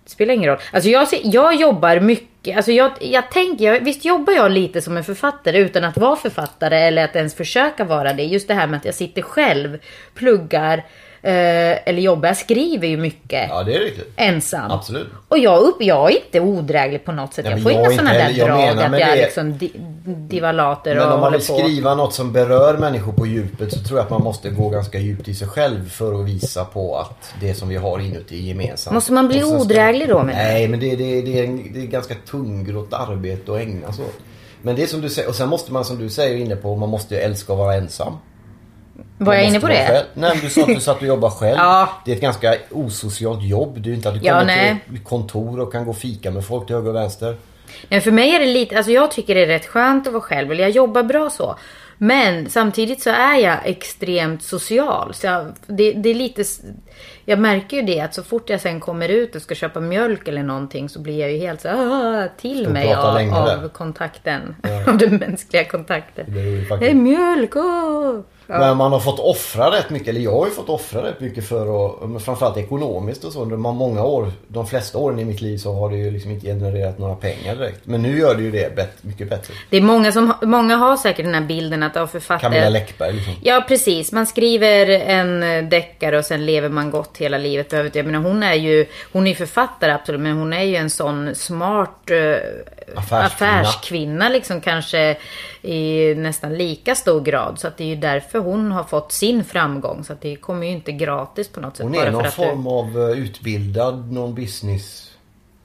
[0.04, 0.58] Det spelar ingen roll.
[0.72, 2.56] Alltså jag, jag jobbar mycket.
[2.56, 6.16] Alltså jag, jag tänker, jag, visst jobbar jag lite som en författare utan att vara
[6.16, 8.22] författare eller att ens försöka vara det.
[8.22, 9.78] Just det här med att jag sitter själv,
[10.14, 10.82] pluggar
[11.22, 12.28] eh, eller jobbar.
[12.28, 14.08] Jag skriver ju mycket Ja, det är riktigt.
[14.16, 14.70] ensam.
[14.70, 15.06] Absolut.
[15.28, 17.44] Och jag, upp, jag är inte odräglig på något sätt.
[17.44, 19.16] Nej, jag men får jag inga sådana där jag drag menar att med jag är
[19.16, 19.72] det- liksom di,
[20.04, 21.58] divalater Men och om man vill på.
[21.58, 24.98] skriva något som berör människor på djupet så tror jag att man måste gå ganska
[24.98, 28.42] djupt i sig själv för att visa på att det som vi har inuti är
[28.42, 28.94] gemensamt.
[28.94, 30.24] Måste man bli odräglig då, du?
[30.26, 34.04] Nej, men det, det, det, är, en- det är ganska tungrott arbete att ägna sig
[34.04, 34.14] åt.
[34.62, 36.76] Men det är som du säger, och sen måste man som du säger inne på,
[36.76, 38.12] man måste ju älska att vara ensam.
[39.24, 39.86] Var jag inne på det?
[39.86, 40.06] Själv.
[40.14, 41.56] Nej, men du sa att du satt och jobbade själv.
[41.58, 41.88] Ja.
[42.04, 43.80] Det är ett ganska osocialt jobb.
[43.80, 44.84] Du är inte att du Ja, nej.
[44.88, 47.36] till kontor och kan gå och fika med folk till höger och vänster.
[47.88, 50.22] Nej, för mig är det lite, alltså jag tycker det är rätt skönt att vara
[50.22, 50.52] själv.
[50.52, 51.56] Eller jag jobbar bra så.
[51.98, 55.14] Men samtidigt så är jag extremt social.
[55.14, 56.44] Så jag, det, det är lite...
[57.24, 60.28] Jag märker ju det att så fort jag sen kommer ut och ska köpa mjölk
[60.28, 64.56] eller någonting så blir jag ju helt så ah, till mig av, av kontakten.
[64.86, 66.24] av den mänskliga kontakten.
[66.28, 68.20] Det är Det är mjölk, åh!
[68.50, 68.58] Ja.
[68.58, 71.48] Men man har fått offra rätt mycket, eller jag har ju fått offra rätt mycket
[71.48, 71.86] för
[72.16, 73.42] att, framförallt ekonomiskt och så.
[73.42, 76.46] Under många år, de flesta åren i mitt liv så har det ju liksom inte
[76.46, 77.80] genererat några pengar direkt.
[77.84, 79.54] Men nu gör det ju det bet- mycket bättre.
[79.70, 82.50] Det är många som många har säkert den här bilden att av författare...
[82.50, 83.34] Camilla Läckberg liksom.
[83.42, 87.72] Ja precis, man skriver en eh, deckare och sen lever man gott hela livet.
[87.72, 91.34] Jag menar, hon är ju hon är författare absolut, men hon är ju en sån
[91.34, 92.16] smart eh,
[92.96, 93.24] Affärskvinna.
[93.26, 95.16] affärskvinna liksom kanske
[95.62, 97.58] i nästan lika stor grad.
[97.58, 100.04] Så att det är ju därför hon har fått sin framgång.
[100.04, 101.84] Så att det kommer ju inte gratis på något sätt.
[101.86, 105.06] Hon är någon form av eh, utbildad, någon business.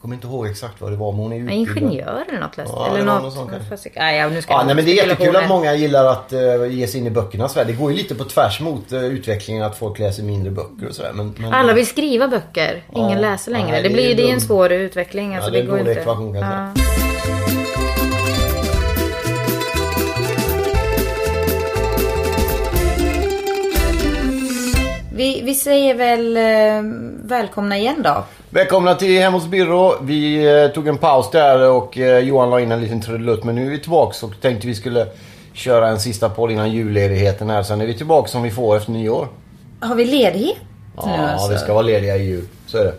[0.02, 1.78] Kommer inte ihåg exakt vad det var men hon är Du, utbildad.
[1.84, 2.52] ingenjör eller något.
[2.58, 3.22] Ja, eller något.
[3.22, 3.90] någon sån kanske.
[3.96, 6.34] Nej, ja, nu ska Ja, jag nej, men det är jättekul att många gillar att
[6.34, 7.68] uh, ge sig in i böckernas värld.
[7.68, 10.96] Det går ju lite på tvärs mot uh, utvecklingen att folk läser mindre böcker och
[10.96, 11.12] sådär.
[11.14, 12.84] Men, men, Alla vill skriva böcker.
[12.96, 13.20] Ingen Ja.
[13.20, 13.72] läser längre.
[13.72, 15.36] Nej, det, det blir, det är en svår utveckling.
[15.36, 15.92] Alltså, det det går inte.
[15.92, 16.76] ekvation, kan
[25.16, 26.92] vi, vi säger väl eh,
[27.28, 28.24] välkomna igen då.
[28.50, 29.94] Välkomna till Hem hos Birro.
[30.04, 33.44] Vi eh, tog en paus där och eh, Johan la in en liten trudelutt.
[33.44, 35.08] Men nu är vi tillbaks och tänkte vi skulle
[35.54, 37.64] köra en sista podd innan julledigheten här.
[37.64, 39.28] Sen är vi tillbaks som vi får efter nyår.
[39.80, 40.58] Har vi ledighet
[41.06, 41.52] nu Ja, alltså?
[41.52, 42.48] vi ska vara lediga i jul.
[42.68, 42.94] Så är det.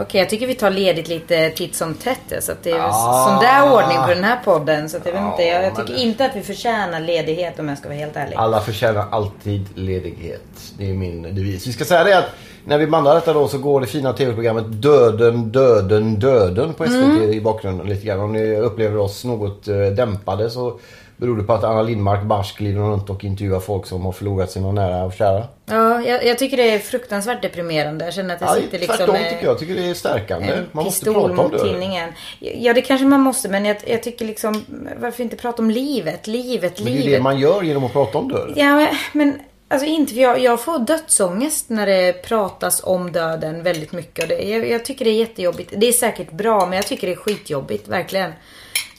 [0.00, 2.44] Okej, jag tycker vi tar ledigt lite titt som tätt.
[2.44, 3.26] Så att det är Ja.
[3.28, 4.88] sån där ordning på den här podden.
[4.88, 7.68] Så att jag, Ja, inte, jag, jag tycker det- inte att vi förtjänar ledighet om
[7.68, 8.36] jag ska vara helt ärlig.
[8.36, 10.42] Alla förtjänar alltid ledighet.
[10.78, 11.66] Det är min devis.
[11.66, 12.24] Vi ska säga det att
[12.64, 16.94] när vi bandar detta då så går det fina tv-programmet Döden, Döden, Döden på SVT
[17.04, 17.32] Mm.
[17.32, 18.20] i bakgrunden lite grann.
[18.20, 20.78] Om ni upplever oss något eh, dämpade så
[21.18, 24.50] beror det på att Anna Lindmark barsk glider runt och intervjuar folk som har förlorat
[24.50, 25.44] sina nära och kära.
[25.66, 28.04] Ja, jag, jag tycker det är fruktansvärt deprimerande.
[28.04, 29.44] Jag känner att jag Ja, sitter liksom tvärtom tycker jag.
[29.44, 30.52] Jag tycker det är stärkande.
[30.72, 32.08] Man måste prata om tinningen.
[32.38, 33.48] Ja, det kanske man måste.
[33.48, 34.64] Men jag, jag tycker liksom,
[35.00, 36.26] varför inte prata om livet?
[36.26, 37.06] Livet, Men det är livet.
[37.08, 38.52] ju det man gör genom att prata om döden.
[38.56, 39.38] Ja, men-
[39.70, 44.22] alltså inte för jag, jag får dödsångest när det pratas om döden väldigt mycket.
[44.24, 45.72] Och det, jag, jag tycker det är jättejobbigt.
[45.76, 48.32] Det är säkert bra, men jag tycker det är skitjobbigt, verkligen.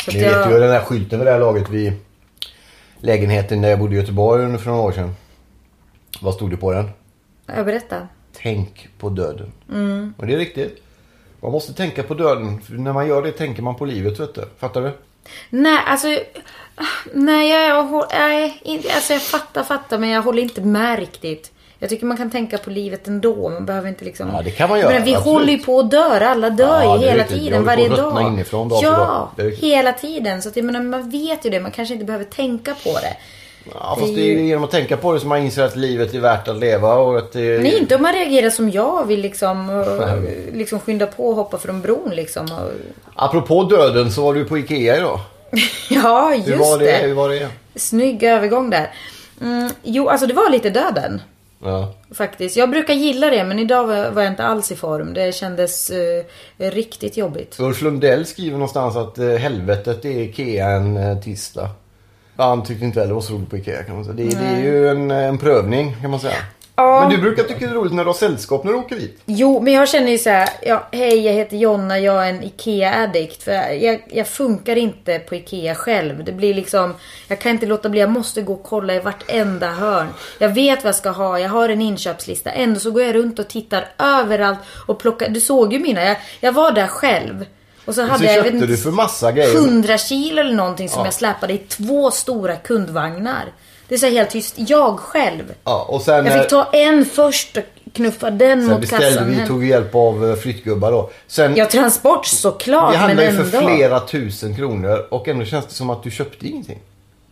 [0.05, 1.93] Så att Ni vet jag, ju den där skylten vid det här laget vid
[2.99, 5.15] lägenheten där jag bodde i Göteborg för några år sedan.
[6.21, 6.89] Vad stod det på den?
[7.45, 8.07] jag berättar.
[8.33, 9.51] Tänk på döden.
[9.71, 10.13] Mm.
[10.17, 10.83] Och det är riktigt.
[11.41, 12.61] Man måste tänka på döden.
[12.61, 14.45] För när man gör det tänker man på livet, vet du.
[14.57, 14.91] Fattar du?
[15.49, 16.07] Nej, alltså...
[17.13, 21.51] Nej, jag, jag, inte, alltså jag fattar, fattar, men jag håller inte med riktigt.
[21.79, 23.49] Jag tycker man kan tänka på livet ändå.
[23.49, 24.29] Man behöver inte liksom...
[24.33, 25.33] Ja, det kan man göra, Men vi absolut.
[25.33, 26.25] håller ju på att dö.
[26.25, 27.39] Alla dör Ja, ju hela riktigt.
[27.39, 28.33] Tiden, varje dag.
[28.33, 29.51] inifrån dag ja, dag.
[29.51, 30.41] Hela tiden.
[30.41, 31.59] Så att jag menar, man vet ju det.
[31.59, 33.17] Man kanske inte behöver tänka på det.
[33.73, 36.13] Ja, fast det är ju genom att tänka på det som man inser att livet
[36.13, 37.59] är värt att leva och att det...
[37.59, 39.85] Nej, inte om man reagerar som jag och vill liksom,
[40.53, 42.45] liksom skynda på och hoppa från bron liksom.
[42.45, 42.71] Och...
[43.15, 45.19] Apropå döden så var du på Ikea idag.
[45.89, 46.85] Ja, just Hur var det?
[46.85, 47.07] det.
[47.07, 47.47] Hur var det?
[47.75, 48.89] Snygg övergång där.
[49.41, 51.21] Mm, jo, alltså det var lite döden.
[51.63, 51.93] Ja.
[52.11, 52.57] Faktiskt.
[52.57, 55.13] Jag brukar gilla det men idag var, jag inte alls i form.
[55.13, 56.23] Det kändes eh,
[56.57, 57.59] riktigt jobbigt.
[57.59, 61.69] Ulf Lundell skriver någonstans att eh, helvetet är Ikea en eh, tisdag.
[62.37, 64.15] Ja, han tyckte inte heller det var så roligt på Ikea kan man säga.
[64.15, 66.37] Det, det är ju en, en prövning kan man säga.
[66.79, 66.99] Ja.
[67.01, 69.21] Men du brukar tycka det är roligt när du har sällskap när du åker dit.
[69.25, 70.49] Jo, men jag känner ju så här.
[70.61, 71.99] Ja, hej, jag heter Jonna.
[71.99, 73.43] Jag är en IKEA-addict.
[73.43, 76.23] För jag, jag funkar inte på IKEA själv.
[76.23, 76.93] Det blir liksom...
[77.27, 77.99] Jag kan inte låta bli.
[77.99, 80.07] Jag måste gå och kolla i vartenda hörn.
[80.39, 81.39] Jag vet vad jag ska ha.
[81.39, 82.49] Jag har en inköpslista.
[82.51, 85.29] Ändå så går jag runt och tittar överallt och plockar.
[85.29, 86.03] Du såg ju mina.
[86.03, 87.45] Jag, jag var där själv.
[87.85, 89.55] Och så hade Så jag, jag vet du för massa grejer.
[89.55, 91.05] 100 kilo eller någonting som Ja.
[91.05, 93.45] jag släpade i två stora kundvagnar.
[93.89, 94.53] Det är så helt tyst.
[94.57, 95.53] Jag själv.
[95.63, 99.07] Ja, och sen, Jag eh, fick ta en först och knuffa den sen mot beställde
[99.07, 99.29] kassan.
[99.29, 101.09] vi, tog hjälp av eh, flyttgubbar då.
[101.27, 105.65] Sen, Ja, transport såklart, vi men handlade ju för flera tusen kronor och ändå känns
[105.65, 106.79] det som att du köpte ingenting.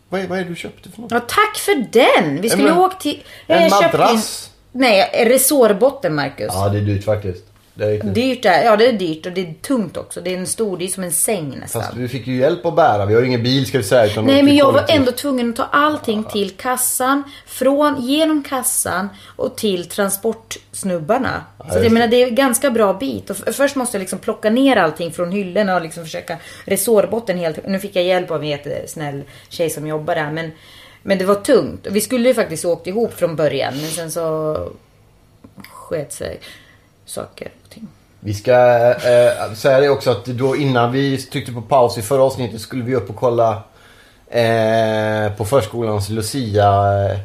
[0.10, 1.12] Vad är, vad är det du köpte för något?
[1.12, 2.41] Ja, tack för den!
[2.41, 3.24] Vi skulle men- åka till...
[3.48, 4.50] en madrass.
[4.74, 4.80] In...
[4.82, 6.48] Nej, resårbotten, Marcus.
[6.54, 7.43] Ja, det är dyrt faktiskt.
[7.78, 8.13] Det är riktigt.
[8.13, 10.22] Dyrt är, ja det är dyrt och det är tungt också.
[10.22, 11.82] Det är en stor, det är som en säng nästan.
[11.82, 13.06] Fast vi fick ju hjälp att bära.
[13.06, 14.06] Vi har ju ingen bil ska vi säga.
[14.06, 19.10] Utan Nej men jag var ändå tvungen att ta allting till kassan, från, genom kassan
[19.36, 21.44] och till transportsnubbarna.
[21.58, 23.30] så att jag menar det är en ganska bra bit.
[23.30, 27.68] Och först måste jag liksom plocka ner allting från hyllorna och liksom försöka resårbotten helt.
[27.68, 30.52] Nu fick jag hjälp av en jättesnäll tjej som jobbar där men,
[31.04, 31.88] men det var tungt.
[31.90, 34.58] Vi skulle ju faktiskt åkt ihop från början men sen så
[35.70, 36.40] sket sig
[37.08, 37.88] saker och ting.
[38.20, 38.52] Vi ska
[38.91, 42.84] eh, säga det också att då innan vi tryckte på paus i förra avsnittet skulle
[42.84, 43.62] vi upp och kolla
[44.28, 46.65] eh, på förskolans Lucia.
[46.65, 47.17] Eh,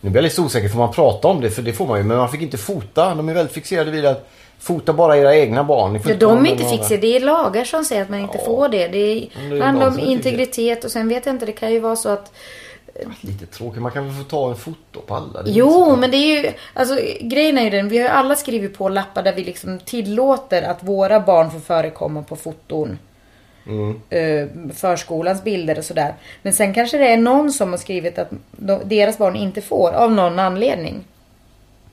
[0.00, 1.50] nu blir jag lite osäker, får man prata om det?
[1.50, 3.14] För det får man ju, men man fick inte fota.
[3.14, 6.00] De är väldigt fixerade vid att fota bara era egna barn.
[6.06, 6.96] Ja, de är inte fixade.
[6.96, 8.88] Det är lagar som säger att man inte får det.
[8.88, 11.80] Det Men det är handlar om integritet och sen vet jag inte, det kan ju
[11.80, 12.32] vara så att
[13.20, 15.42] Lite tråkigt, man kan väl få ta en foto på alla?
[15.46, 18.36] Jo, så- men det är ju, alltså grejen är ju den, vi har ju alla
[18.36, 22.98] skrivit på lappar där vi liksom tillåter att våra barn får förekomma på foton.
[23.66, 24.00] Mm.
[24.10, 26.14] Eh, förskolans bilder och sådär.
[26.42, 29.92] Men sen kanske det är någon som har skrivit att de, deras barn inte får
[29.92, 31.04] av någon anledning.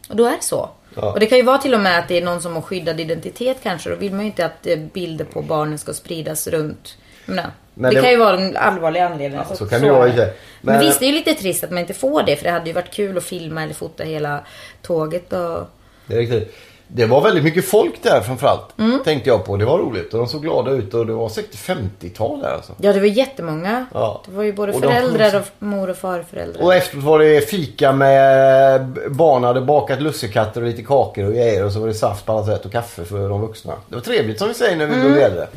[0.10, 0.70] Och då är det så.
[0.96, 1.12] Ja.
[1.14, 3.00] Och det kan ju vara till och med att det är någon som har skyddad
[3.00, 3.90] identitet kanske.
[3.90, 7.90] Då vill man ju inte att eh, bilder på barnen ska spridas runt Men, Men
[7.94, 9.42] det, det- kan ju vara en allvarlig anledning.
[9.50, 10.08] Ja, så kan det vara.
[10.08, 10.28] Men,
[10.62, 12.36] Men- visst, det är ju lite trist att man inte får det.
[12.36, 14.40] För det hade ju varit kul att filma eller fota hela
[14.82, 15.34] tåget.
[15.34, 15.68] Och...
[16.08, 16.56] Det är riktigt.
[16.90, 18.80] Det var väldigt mycket folk där framförallt.
[18.80, 19.00] Mm.
[19.04, 19.58] Tänkte jag på.
[19.58, 22.74] Det var roligt och de såg glada ut och det var säkert 50-tal där alltså.
[22.82, 23.86] Ja, det var jättemånga.
[23.94, 24.22] Ja.
[24.26, 26.64] Det var ju både Och de- föräldrar och mor och farföräldrar.
[26.64, 31.66] Och efteråt var det fika med barn hade bakat lussekatter och lite kakor och grejer.
[31.66, 33.74] Och så var det saft på alla sätt och kaffe för de vuxna.
[33.90, 35.08] Det var trevligt som vi säger när vi Mm.
[35.12, 35.48] blev äldre.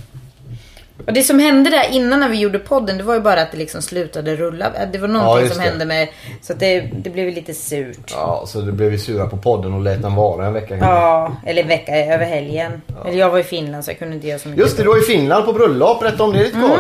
[1.06, 3.52] Och det som hände där innan när vi gjorde podden, det var ju bara att
[3.52, 4.72] det liksom slutade rulla.
[4.92, 5.70] Det var Ja, någonting just som det.
[5.70, 6.08] hände med...
[6.42, 8.10] Så att det, det blev lite surt.
[8.14, 10.76] Ja, så det blev vi sura på podden och lät den vara en vecka.
[10.80, 12.82] Ja, eller en vecka över helgen.
[13.06, 14.64] Eller jag var i Finland så jag kunde inte göra så mycket.
[14.64, 16.00] Just det, du var i Finland på bröllop.
[16.00, 16.70] Berätta om det lite Mm.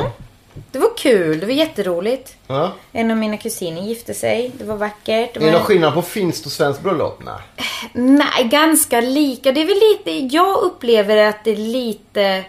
[0.72, 2.36] Det var kul, det var jätteroligt.
[2.46, 2.72] Ja.
[2.92, 4.50] En av mina kusiner gifte sig.
[4.58, 5.04] Det var vackert.
[5.06, 5.52] Det Är det var...
[5.52, 7.22] någon skillnad på finskt och svenskt bröllop?
[7.24, 7.34] Nej.
[7.92, 9.52] Nej, ganska lika.
[9.52, 9.76] Det är väl
[10.14, 10.36] lite...
[10.36, 12.44] Jag upplever att det är lite...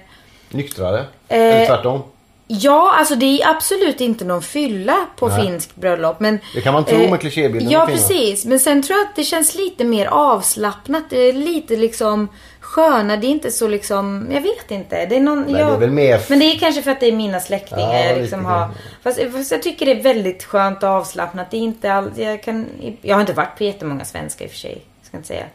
[0.53, 0.99] Nyktrare?
[1.27, 2.01] Eh, Eller tvärtom?
[2.47, 5.41] Ja, alltså det är absolut inte någon fylla på Nej.
[5.45, 6.19] finskt bröllop.
[6.19, 8.45] Men, Det kan man tro med klichébilden Ja, precis.
[8.45, 11.03] Men sen tror jag att det känns lite mer avslappnat.
[11.09, 12.27] Det är lite liksom
[12.59, 13.17] sköna.
[13.17, 14.27] Det är inte så liksom...
[14.31, 15.05] Jag vet inte.
[15.05, 15.41] Det är någon...
[15.41, 15.69] Nej, jag...
[15.69, 17.93] det är väl mer- Men det är kanske för att det är mina släktingar.
[17.93, 18.69] Ja, jag liksom har...
[19.03, 21.51] fast, fast jag tycker det är väldigt skönt och avslappnat.
[21.51, 22.11] Det är inte all...
[22.15, 22.67] jag, kan...
[23.01, 24.81] jag har inte varit på jättemånga svenska i och för sig.
[25.03, 25.45] Ska inte säga.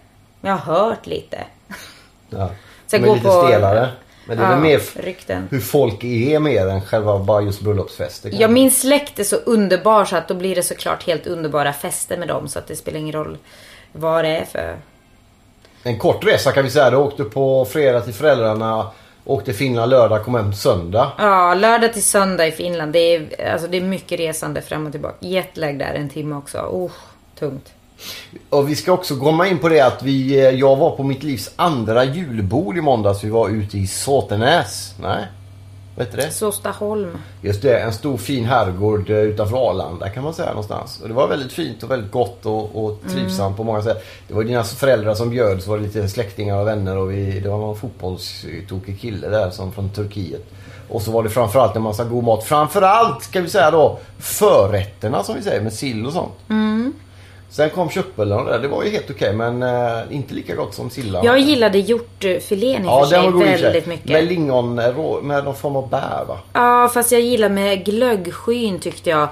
[0.40, 1.38] Men jag har hört lite.
[2.30, 2.50] Ja.
[2.86, 3.88] Så jag går lite på- stelare.
[4.26, 5.48] Men det är Ja, väl mer rykten.
[5.50, 8.30] hur folk är mer än själva bara just bröllopsfester.
[8.34, 12.16] Ja, min släkt är så underbar så att då blir det såklart helt underbara fester
[12.18, 12.48] med dem.
[12.48, 13.38] Så att det spelar ingen roll
[13.92, 14.76] vad det är för...
[15.82, 16.90] En kort resa kan vi säga.
[16.90, 18.90] Du åkte på fredag till föräldrarna.
[19.24, 21.12] Åkte Finland lördag, kom hem söndag.
[21.18, 22.92] Ja, lördag till söndag i Finland.
[22.92, 25.16] Det är, alltså, det är mycket resande fram och tillbaka.
[25.20, 26.58] Jetlag där en timme också.
[26.58, 26.90] Oh,
[27.38, 27.72] tungt.
[28.50, 31.22] Och vi ska också komma in på det att vi, eh, jag var på mitt
[31.22, 33.24] livs andra julbord i måndags.
[33.24, 34.94] Vi var ute i Såtenäs.
[35.00, 35.26] Nej,
[35.96, 36.30] vet du det?
[36.30, 37.18] Såstaholm.
[37.42, 41.00] Just det, en stor fin herrgård eh, utanför Arlanda kan man säga någonstans.
[41.02, 44.06] Och det var väldigt fint och väldigt gott och, och trivsamt på många sätt.
[44.28, 47.40] Det var dina föräldrar som bjöd, så var det lite släktingar och vänner och vi,
[47.40, 50.44] det var någon fotbollstokig kille där som från Turkiet.
[50.88, 52.44] Och så var det framförallt en massa god mat.
[52.44, 56.32] Framförallt ska vi säga då förrätterna som vi säger med sill och sånt.
[57.56, 58.58] Sen kom köttbullarna där.
[58.58, 61.24] Det var ju helt okej men eh, inte lika gott som sillan.
[61.24, 63.62] Jag gillade hjortfilén i och för sig för sig.
[63.62, 64.10] väldigt mycket.
[64.10, 66.38] Med lingon, eh, rå- med någon form av bär va?
[66.52, 69.28] Ja, fast jag gillar med glöggskyn tyckte jag.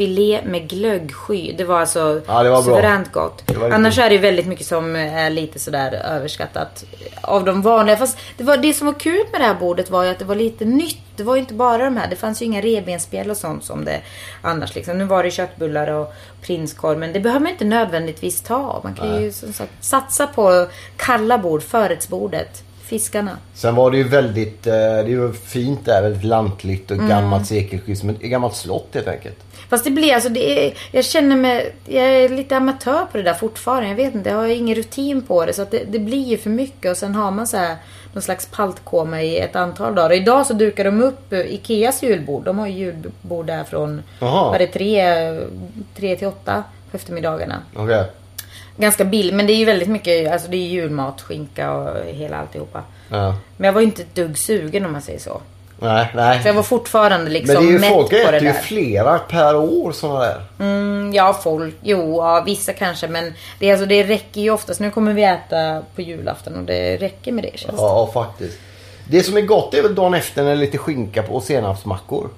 [0.00, 1.52] Hjortfilé med glöggsky.
[1.52, 2.76] Det var alltså Ja, det var bra.
[2.76, 3.42] suveränt gott.
[3.46, 6.84] Var riktigt Annars är det väldigt mycket som är lite sådär överskattat
[7.22, 7.96] av de vanliga.
[7.96, 10.24] Fast det, var, det som var kul med det här bordet var ju att det
[10.24, 10.98] var lite nytt.
[11.16, 12.06] Det var ju inte bara de här.
[12.10, 14.00] Det fanns ju inga revbensspjäll och sånt som det
[14.42, 14.98] annars liksom.
[14.98, 16.98] Nu var det köttbullar och prinskorv.
[16.98, 18.80] Men det behöver man inte nödvändigtvis ta.
[18.84, 22.62] Man kan ju som sagt satsa på kalla bord, förrättsbordet.
[22.90, 23.38] Fiskarna.
[23.54, 27.08] Sen var det ju väldigt, eh, det är ju fint där, väldigt lantligt och Mm.
[27.08, 28.06] gammalt sekelskifte.
[28.06, 29.36] Men ett gammalt slott helt enkelt.
[29.68, 33.22] Fast det blir alltså, det är, jag känner mig, jag är lite amatör på det
[33.22, 33.88] där fortfarande.
[33.88, 35.52] Jag vet inte, jag har ingen rutin på det.
[35.52, 37.76] Så att det, det blir ju för mycket och sen har man så här
[38.12, 40.10] någon slags paltkoma i ett antal dagar.
[40.10, 42.44] Och idag så dukar de upp Ikeas julbord.
[42.44, 44.50] De har ju julbord där från, Jaha.
[44.50, 45.04] var det tre,
[45.96, 47.62] tre till åtta på eftermiddagarna.
[47.76, 48.04] Okej.
[48.80, 52.36] Ganska billigt, men det är ju väldigt mycket, alltså det är julmat, skinka och hela
[52.36, 52.82] alltihopa.
[53.08, 53.36] Ja.
[53.56, 55.40] Men jag var ju inte ett dugg sugen om man säger så.
[55.82, 56.42] Nej, nej.
[56.42, 58.52] Så jag var fortfarande liksom Men det är ju mätt folk på det äter ju
[58.52, 58.60] där.
[58.60, 60.40] flera per år sådana där.
[60.58, 61.74] Mm, ja, folk.
[61.82, 63.08] Jo, ja, vissa kanske.
[63.08, 64.80] Men det, alltså, det räcker ju oftast.
[64.80, 67.82] Nu kommer vi äta på julafton och det räcker med det känns det.
[67.82, 68.58] Ja, faktiskt.
[69.04, 71.42] Det som är gott är väl dagen efter när det är lite skinka på och
[71.42, 72.28] senapsmackor.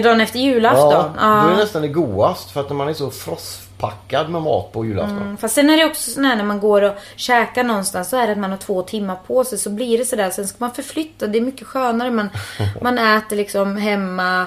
[0.00, 1.10] Dagen efter julafton.
[1.18, 4.84] Ja, då är nästan det godast för att man är så frostpackad med mat på
[4.84, 5.16] julafton.
[5.22, 8.16] Mm, Fast sen är det också sån här när man går och käkar någonstans så
[8.16, 10.30] är det att man har två timmar på sig så blir det sådär.
[10.30, 11.26] Sen ska man förflytta.
[11.26, 12.10] Det är mycket skönare.
[12.10, 12.28] Man,
[12.82, 14.46] man äter liksom hemma.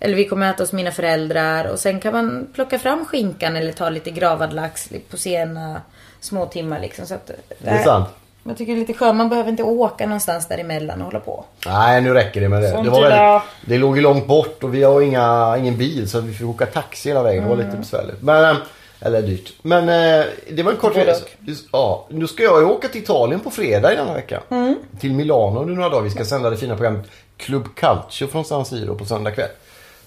[0.00, 1.64] Eller vi kommer äta hos mina föräldrar.
[1.64, 5.80] Och sen kan man plocka fram skinkan eller ta lite gravad lax på sena
[6.20, 7.06] små timmar liksom.
[7.06, 8.08] Så att, Det är sant.
[8.44, 9.16] Jag tycker det är lite skönt.
[9.16, 11.44] Man behöver inte åka någonstans däremellan och hålla på.
[11.66, 12.70] Nej, nu räcker det med det.
[12.70, 16.10] Sånt Det, var väldigt, det låg ju långt bort och vi har inga, ingen bil
[16.10, 17.42] så vi fick åka taxi hela vägen.
[17.42, 17.66] Det var Mm.
[17.66, 18.22] lite besvärligt.
[18.22, 18.62] Men, eh,
[19.00, 19.52] eller dyrt.
[19.62, 21.24] Men eh, det var en kort resa.
[21.72, 24.40] Ja, nu ska jag ju åka till Italien på fredag i denna vecka.
[24.50, 24.76] Mm.
[25.00, 26.02] Till Milano nu några dagar.
[26.02, 29.48] Vi ska sända det fina programmet Club Calcio från San Siro på söndag kväll.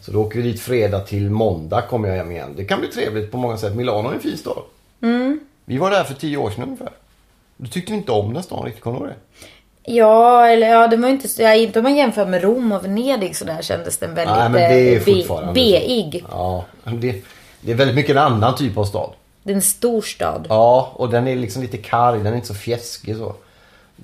[0.02, 2.54] Så då åker vi dit fredag till måndag kommer jag hem igen.
[2.58, 3.76] Det kan bli trevligt på många sätt.
[3.76, 4.64] Milano är en fin stad.
[5.02, 5.40] Mm.
[5.66, 6.90] Vi var där för tio år sedan ungefär.
[7.64, 9.48] Du tyckte inte om den stan riktigt, kommer du ihåg det?
[9.92, 12.86] Ja, eller ja, det var inte så, ja, inte om man jämför med Rom och
[12.86, 16.26] Venedig så där kändes den väldigt Nej, men det är eh, be- fortfarande beig.
[16.32, 17.22] Ja, det,
[17.62, 19.10] det är väldigt mycket en annan typ av stad.
[19.44, 20.46] Det är en stor stad.
[20.50, 22.18] Ja, och den är liksom lite karg.
[22.18, 23.36] Den är inte så fjäskig så.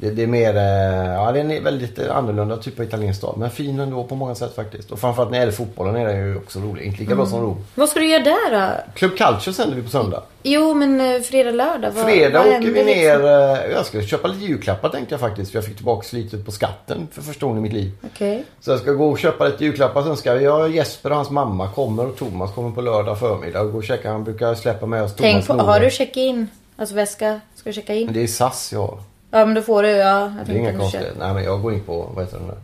[0.02, 3.38] Det, det är mer, eh, ja det är en väldigt annorlunda typ av italiensk stad.
[3.38, 4.92] Men fin ändå på många sätt faktiskt.
[4.92, 6.84] Och framförallt när det gäller fotbollen är den ju också rolig.
[6.86, 7.66] Inte lika bra som Rom.
[7.76, 8.92] Vad ska du göra där då?
[8.94, 10.24] Club Calcio sänder vi på söndag.
[10.44, 11.92] Jo, men eh, fredag, lördag.
[11.92, 13.14] Vad, Fredag vad åker vi ner.
[13.18, 13.26] liksom?
[13.66, 15.52] eh, Jag ska köpa lite julklappar tänkte jag faktiskt.
[15.52, 17.92] För jag fick tillbaka lite på skatten för första gången i mitt liv.
[18.14, 18.44] Okej.
[18.60, 20.04] Så jag ska gå och köpa lite julklappar.
[20.04, 23.72] Sen ska jag, Jesper och hans mamma kommer och Thomas kommer på lördag förmiddag och
[23.72, 24.12] gå och checka.
[24.12, 26.48] Han brukar släppa med oss Tänk Thomas på, har du check-in?
[26.78, 27.40] Alltså väska?
[27.56, 28.14] Ska du checka in?
[28.14, 29.00] Det är SAS jag har.
[29.32, 29.90] Ja, men då får du.
[29.90, 31.14] Ja, jag Det är inga du konstigheter.
[31.20, 32.58] Nej men jag går in på, vad heter den där?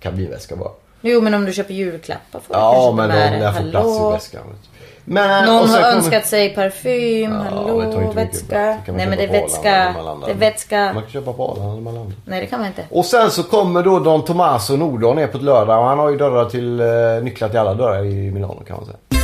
[0.00, 0.70] Kabinväska bara.
[1.00, 3.38] Jo, men om du köper julklappar får du Ja kanske men ta de med det.
[3.38, 4.42] lär få plats i väskan.
[4.50, 4.56] du.
[5.04, 7.32] Men, Någon har kommer- önskat sig parfym.
[7.32, 8.78] Ja, Hallå, vätska.
[8.86, 9.94] Nej, men det är vätska.
[10.26, 10.92] Det är vätska.
[10.94, 12.12] Man kan köpa på Arlanda när man landar.
[12.24, 12.84] Nej, det kan man inte.
[12.90, 16.10] Och sen så kommer då Don Tomaso Nordon ner på ett lördag och han har
[16.10, 16.86] ju dörrar till, eh,
[17.22, 19.19] nycklar till alla dörrar i Milano kan man säga.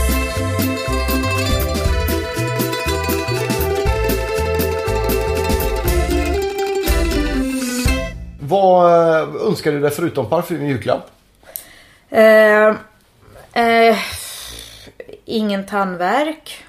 [8.48, 11.10] Vad eh, önskar du dig förutom parfym i julklapp?
[12.10, 12.68] Eh,
[13.52, 13.96] eh,
[15.24, 16.64] ingen tandvärk.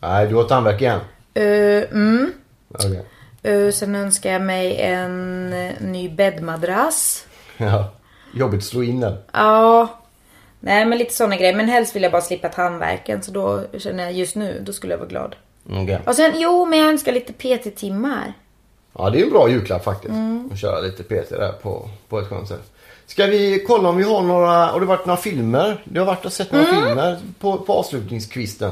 [0.00, 1.00] Nej, du har tandvärk igen.
[1.34, 2.32] Eh, mm.
[2.74, 3.04] Okej.
[3.42, 7.24] Eh, sen önskar jag mig en eh, ny bäddmadrass.
[7.60, 7.92] Ja.
[8.34, 9.16] Jobbigt att slå in den.
[9.32, 9.88] Ja.
[10.60, 11.54] Nej men lite sådana grejer.
[11.54, 13.22] Men helst vill jag bara slippa tandvärken.
[13.22, 15.36] Så då känner jag just nu, då skulle jag vara glad.
[15.70, 16.00] Okej.
[16.06, 18.32] Och sen, jo men jag önskar lite PT-timmar.
[18.92, 20.10] Ja, det är en bra julklapp faktiskt.
[20.14, 20.48] Mm.
[20.52, 22.72] Att köra lite PT där på, på ett skönt sätt.
[23.06, 25.82] Ska vi kolla om vi har några, har det varit några filmer?
[25.84, 26.82] Du har varit och sett några Mm.
[26.86, 28.70] filmer på, på avslutningskvisten.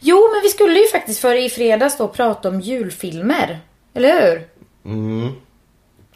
[0.00, 3.60] Jo men vi skulle ju faktiskt för i fredags då prata om julfilmer.
[3.94, 4.48] Eller hur?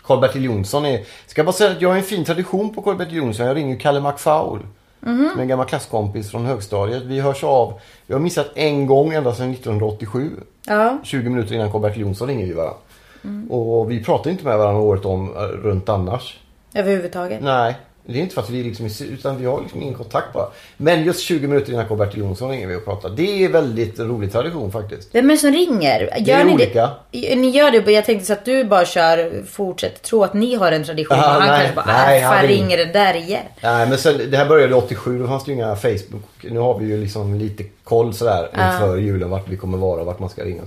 [0.02, 1.04] Karl-Bertil Jonsson är...
[1.26, 3.46] Ska jag bara säga att jag har en fin tradition på Karl-Bertil Jonsson.
[3.46, 4.60] Jag ringer ju Kalle McFaul.
[5.00, 5.28] Mhm.
[5.30, 7.02] Som är en gammal klasskompis från högstadiet.
[7.02, 7.80] Vi hörs av.
[8.06, 10.30] Vi har missat en gång ända sedan 1987.
[10.66, 10.98] Ja.
[11.04, 12.76] 20 minuter innan Karl-Bertil Jonsson ringer vi varandra.
[13.24, 13.50] Mm.
[13.50, 16.38] Och vi pratar inte med varandra året om eh, runt annars.
[16.74, 17.42] Överhuvudtaget.
[17.42, 17.74] Nej,
[18.12, 20.46] det är inte för att vi liksom är, utan vi har liksom ingen kontakt bara.
[20.76, 23.10] Men just 20 minuter innan Karl-Bertil Jonsson ringer vi och pratar.
[23.10, 25.08] Det är väldigt rolig tradition faktiskt.
[25.12, 26.18] Vem är det som ringer?
[26.18, 26.90] Gör är ni olika.
[27.10, 27.36] Det?
[27.36, 30.72] Ni gör det, jag tänkte så att du bara kör, fortsätt tro att ni har
[30.72, 31.18] en tradition.
[31.18, 32.76] Ah, och han nej, kanske bara, nej, nej, han ringer.
[32.76, 33.44] det där igen.
[33.62, 36.24] Nej men sen, det här började 87, då fanns det ju inga Facebook.
[36.42, 40.06] Nu har vi ju liksom lite koll sådär inför julen vart vi kommer vara och
[40.06, 40.62] vart man ska ringa.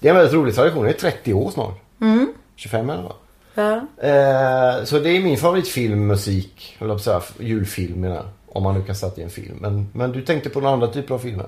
[0.00, 0.84] Det är en väldigt rolig tradition.
[0.84, 1.80] Det är 30 år snart.
[2.56, 3.12] 25 eller vad?
[3.54, 3.74] Ja.
[4.08, 8.24] Eh, så det är min favoritfilm, musik, eller på säga, julfilm menar jag.
[8.52, 9.56] Om man nu kan sätta i en film.
[9.60, 11.46] Men, men du tänkte på några andra typer av filmer?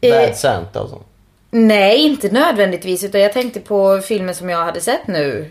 [0.00, 1.06] Eh, Bad Santa och sånt.
[1.50, 3.04] Nej, inte nödvändigtvis.
[3.04, 5.50] Utan jag tänkte på filmer som jag hade sett nu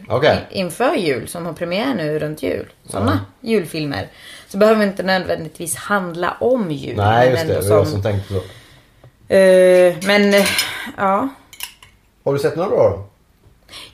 [0.51, 1.27] in- inför jul.
[1.27, 2.65] Som har premiär nu runt jul.
[2.85, 4.07] Sådana julfilmer.
[4.47, 6.97] Så behöver inte nödvändigtvis handla om jul.
[6.97, 8.39] Nej just det, det var jag som tänkte så.
[9.33, 10.33] Eh, men,
[10.97, 11.29] ja.
[12.27, 13.05] Har du sett några bra?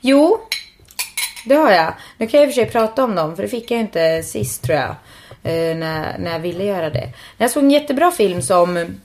[0.00, 0.40] Jo,
[1.46, 1.94] det har jag.
[2.18, 4.22] Nu kan jag i och för sig prata om dem, för det fick jag inte
[4.22, 4.94] sist tror jag.
[5.42, 7.12] Eh, när, när jag ville göra det.
[7.36, 8.96] Jag såg en jättebra film som,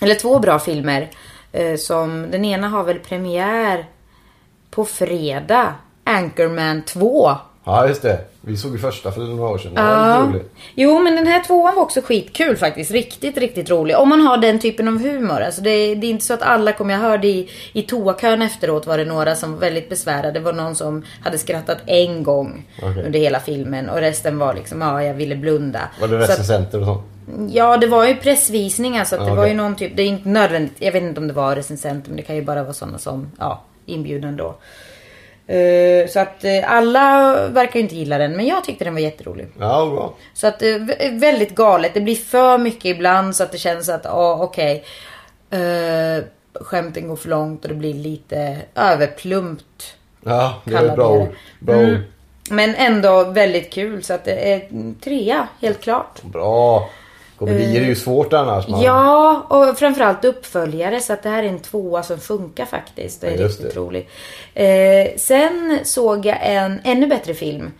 [0.00, 1.10] eller två bra filmer.
[1.52, 3.86] Eh, som, den ena har väl premiär
[4.70, 5.74] på fredag.
[6.04, 7.36] Anchorman 2.
[7.64, 8.18] Ja just det.
[8.40, 9.74] Vi såg ju första för några år sedan.
[9.74, 10.52] Det var lite roligt.
[10.74, 12.90] Jo, men den här tvåan var också skitkul faktiskt.
[12.90, 13.96] Riktigt, riktigt rolig.
[13.98, 15.40] Om man har den typen av humor.
[15.40, 16.94] Alltså det, det är inte så att alla kommer...
[16.94, 20.30] Jag hörde i, i toakön efteråt var det några som var väldigt besvärade.
[20.30, 23.04] Det var någon som hade skrattat en gång Okej.
[23.04, 23.88] under hela filmen.
[23.88, 25.80] Och resten var liksom, ja, jag ville blunda.
[26.00, 27.02] Var det recensenter och sånt?
[27.50, 30.06] Ja, det var ju pressvisningar så att det Ja, var ju någon typ, det är
[30.06, 32.72] inte nödvändigt, jag vet inte om det var recensenter men det kan ju bara vara
[32.72, 34.54] sådana som, ja, inbjudan då.
[35.46, 39.00] Eh, så att eh, alla verkar ju inte gilla den men jag tyckte den var
[39.00, 39.48] jätterolig.
[39.58, 40.14] Ja, bra.
[40.34, 41.94] Så att är väldigt galet.
[41.94, 44.84] Det blir för mycket ibland så att det känns att, ja okej.
[45.50, 46.24] eh,
[46.54, 49.96] skämten går för långt och det blir lite överplumpt.
[50.24, 51.28] Ja, det är bra ord.
[51.60, 52.02] Bra Mm.
[52.50, 54.68] Men ändå väldigt kul så att det är
[55.00, 56.22] trea, helt klart.
[56.22, 56.88] Bra.
[57.46, 58.68] Komedier är ju svårt annars.
[58.68, 58.82] Man...
[58.82, 61.00] Ja, och framförallt uppföljare.
[61.00, 63.20] Så att det här är en tvåa som funkar faktiskt.
[63.20, 63.80] Det är Ja, riktigt det.
[63.80, 64.08] roligt.
[64.54, 67.70] Eh, sen såg jag en ännu bättre film.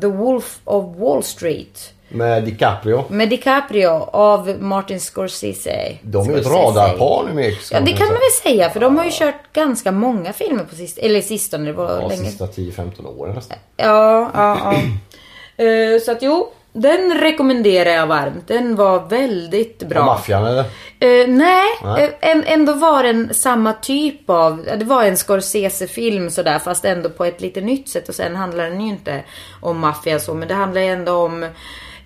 [0.00, 1.92] The Wolf of Wall Street.
[2.12, 3.04] Med DiCaprio.
[3.08, 5.96] Med DiCaprio av Martin Scorsese.
[6.02, 8.70] De är ju ett radarpar nu med Ja, det kan man väl säga.
[8.70, 11.64] För de har ju kört ganska många filmer på sist eller sistone.
[11.64, 12.24] Det var Ja, länge.
[12.24, 13.56] sista 10-15 åren nästan.
[13.76, 14.74] Ja, ja, ja.
[15.64, 18.48] Eh, så att jo, den rekommenderar jag varmt.
[18.48, 20.04] Den var väldigt bra.
[20.04, 20.64] Maffian eller?
[21.00, 22.16] Eh, nej, Nej.
[22.20, 24.64] eh, ändå var den samma typ av...
[24.68, 28.08] ja, Det var en Scorsese-film sådär fast ändå på ett lite nytt sätt.
[28.08, 29.22] Och sen handlar den ju inte
[29.60, 31.42] om maffia så men det handlar ju ändå om...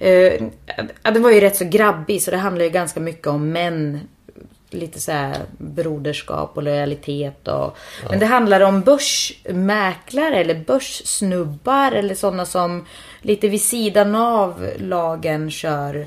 [0.00, 0.32] Eh,
[1.02, 4.00] ja, det var ju rätt så grabbig så det handlar ju ganska mycket om män
[4.70, 7.76] lite så här broderskap och lojalitet och...
[8.10, 12.86] Men det handlar om börsmäklare eller börssnubbar eller sådana som
[13.24, 16.06] lite vid sidan av lagen kör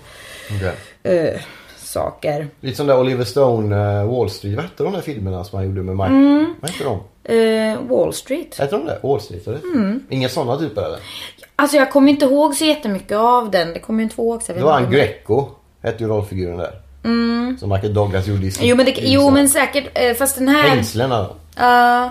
[0.51, 0.74] Okej.
[1.03, 1.41] eh,
[1.78, 2.47] saker.
[2.59, 4.55] Lite som där Oliver Stone, uh, Wall Street.
[4.55, 6.09] Vad hette de där filmerna som han gjorde med Mike?
[6.09, 6.53] Mm.
[6.61, 6.99] Vad hette de?
[7.34, 8.57] Eh, Wall Street.
[8.59, 8.99] Hette de det?
[9.03, 9.47] Wall Street?
[9.47, 9.59] Eller?
[9.59, 10.03] Mm.
[10.09, 10.99] Inga sådana typer eller?
[11.55, 13.74] Alltså jag kommer inte ihåg så jättemycket av den.
[13.74, 14.43] Det kommer jag inte ihåg.
[14.43, 15.47] Så Det var han Greco.
[15.82, 16.72] Hette ju rollfiguren där.
[17.59, 18.63] Som Michael Douglas gjorde i sin...
[18.63, 18.70] Mm.
[18.70, 20.18] Jo men, det, jo men säkert.
[20.18, 20.70] Fast den här...
[20.70, 21.30] Hängslena.
[21.55, 22.09] Ja.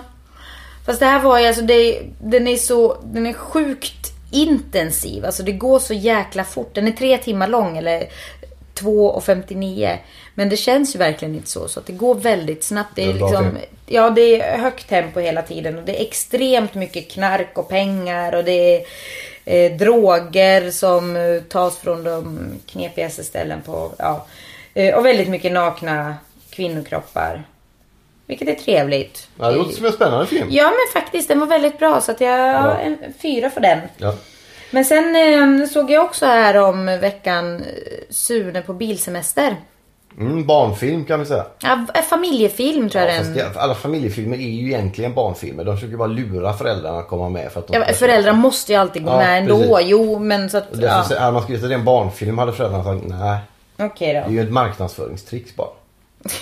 [0.85, 5.25] fast det här var ju alltså, det, den är så, den är sjukt intensiv.
[5.25, 6.75] Alltså det går så jäkla fort.
[6.75, 8.07] Den är tre timmar lång eller
[8.79, 9.97] 2.59.
[10.33, 11.67] Men det känns ju verkligen inte så.
[11.67, 12.91] Så att det går väldigt snabbt.
[12.95, 15.77] Det är liksom, ja det är högt tempo hela tiden.
[15.77, 18.35] Och det är extremt mycket knark och pengar.
[18.35, 18.85] Och det är
[19.45, 24.25] eh, droger som eh, tas från de knepigaste ställen på, ja.
[24.73, 26.15] Eh, och väldigt mycket nakna
[26.49, 27.43] kvinnokroppar.
[28.27, 29.27] Vilket är trevligt.
[29.39, 30.47] Ja, det låter som en spännande film.
[30.51, 33.79] Ja men faktiskt, den var väldigt bra så att jag har en fyra för den.
[33.97, 34.13] Ja.
[34.71, 35.15] Men sen
[35.61, 37.63] eh, såg jag också här om veckan eh,
[38.09, 39.55] Sune på bilsemester.
[40.19, 41.45] Mm, barnfilm kan vi säga.
[41.59, 43.33] Ja, en familjefilm tror jag Ja, den.
[43.33, 45.63] det, alla familjefilmer är ju egentligen barnfilmer.
[45.63, 47.51] De försöker bara lura föräldrarna att komma med.
[47.51, 49.57] För att de Ja, föräldrar måste ju alltid gå Ja, med ändå.
[49.59, 49.89] precis.
[49.89, 50.71] Jo men så att...
[50.81, 51.19] Därför, Ja.
[51.21, 53.37] Hade man skrivit att det är en barnfilm hade föräldrarna sagt nej.
[53.79, 54.31] Okej Det är då.
[54.31, 55.67] ju ett marknadsföringstricks bara.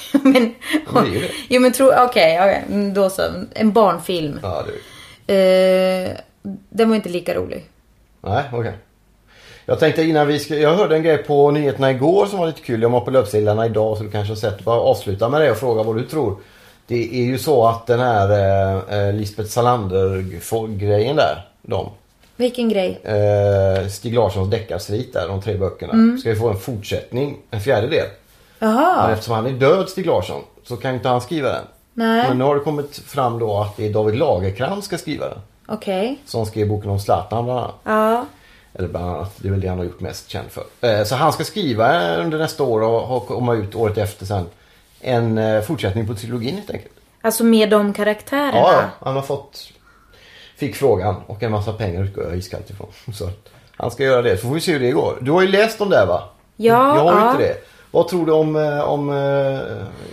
[0.24, 0.56] men,
[0.94, 1.32] det är ju det.
[1.50, 3.22] Jo men tro, okej, okej, mm, då så.
[3.54, 4.40] En barnfilm.
[4.44, 6.06] Ja, det är...
[6.06, 6.12] Eh,
[6.70, 7.70] den var inte lika rolig.
[8.22, 8.74] Nej, okej.
[9.66, 10.56] Jag tänkte innan vi ska...
[10.56, 12.82] Jag hörde en grej på nyheterna igår som var lite kul.
[12.82, 14.64] Jag var på löpsedlarna idag så du kanske har sett.
[14.64, 16.38] Bara avsluta med det och fråga vad du tror.
[16.88, 21.48] Det är ju så att den här eh, eh, Lisbeth Salander-grejen där.
[21.62, 21.90] De.
[22.36, 23.00] Vilken grej.
[23.04, 25.94] Eh, Stig Larssons deckarsvit där, de tre böckerna.
[25.94, 26.18] Mm.
[26.18, 28.08] Ska vi få en fortsättning, en fjärde del.
[28.60, 29.12] Men Jaha.
[29.12, 31.64] eftersom han är död, Stig Larsson, så kan inte han skriva den.
[31.94, 32.28] Nej.
[32.28, 35.38] Men nu har det kommit fram då att det är David Lagercrantz ska skriva den.
[35.68, 36.20] Okej.
[36.26, 37.76] Som skrev boken om Zlatan bland annat.
[37.84, 38.26] Ja.
[38.74, 40.64] Eller bland annat, det är väl det han har gjort mest känd för.
[40.82, 42.82] Eh, Så han ska skriva under nästa år
[43.12, 44.46] och komma ut året efter sen.
[45.02, 46.94] En eh, fortsättning på trilogin helt enkelt.
[47.22, 48.58] Alltså med de karaktärerna.
[48.58, 49.72] Ja, han har fått...
[50.58, 52.88] Fick frågan och en massa pengar utgår jag iskallt ifrån.
[53.14, 53.30] Så
[53.78, 55.18] han ska göra det, så får vi se hur det går.
[55.22, 56.24] Du har ju läst om det va?
[56.56, 57.32] Ja, Jag har ju ja.
[57.32, 57.56] inte det.
[57.96, 59.60] Vad tror du om, eh, om uh,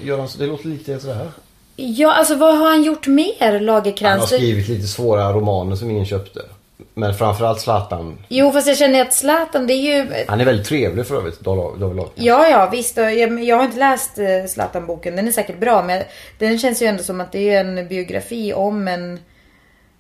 [0.03, 0.29] Göran...
[0.39, 1.29] Det låter lite sådär.
[1.77, 4.27] Ja, alltså vad har han gjort mer, Han har Lagercrantz?
[4.27, 6.41] skrivit lite svåra romaner som ingen köpte.
[6.95, 8.19] Men framförallt Zlatan.
[8.29, 10.25] Jo, fast jag känner att Zlatan, det är ju...
[10.29, 12.13] Han är väldigt trevlig för övrigt, David Lagercrantz.
[12.15, 12.97] Ja, ja, visst.
[12.97, 15.17] Jag, har inte läst eh, Zlatan-boken.
[15.17, 16.03] Den är säkert bra, men
[16.39, 19.19] den känns ju ändå som att det är en biografi om en...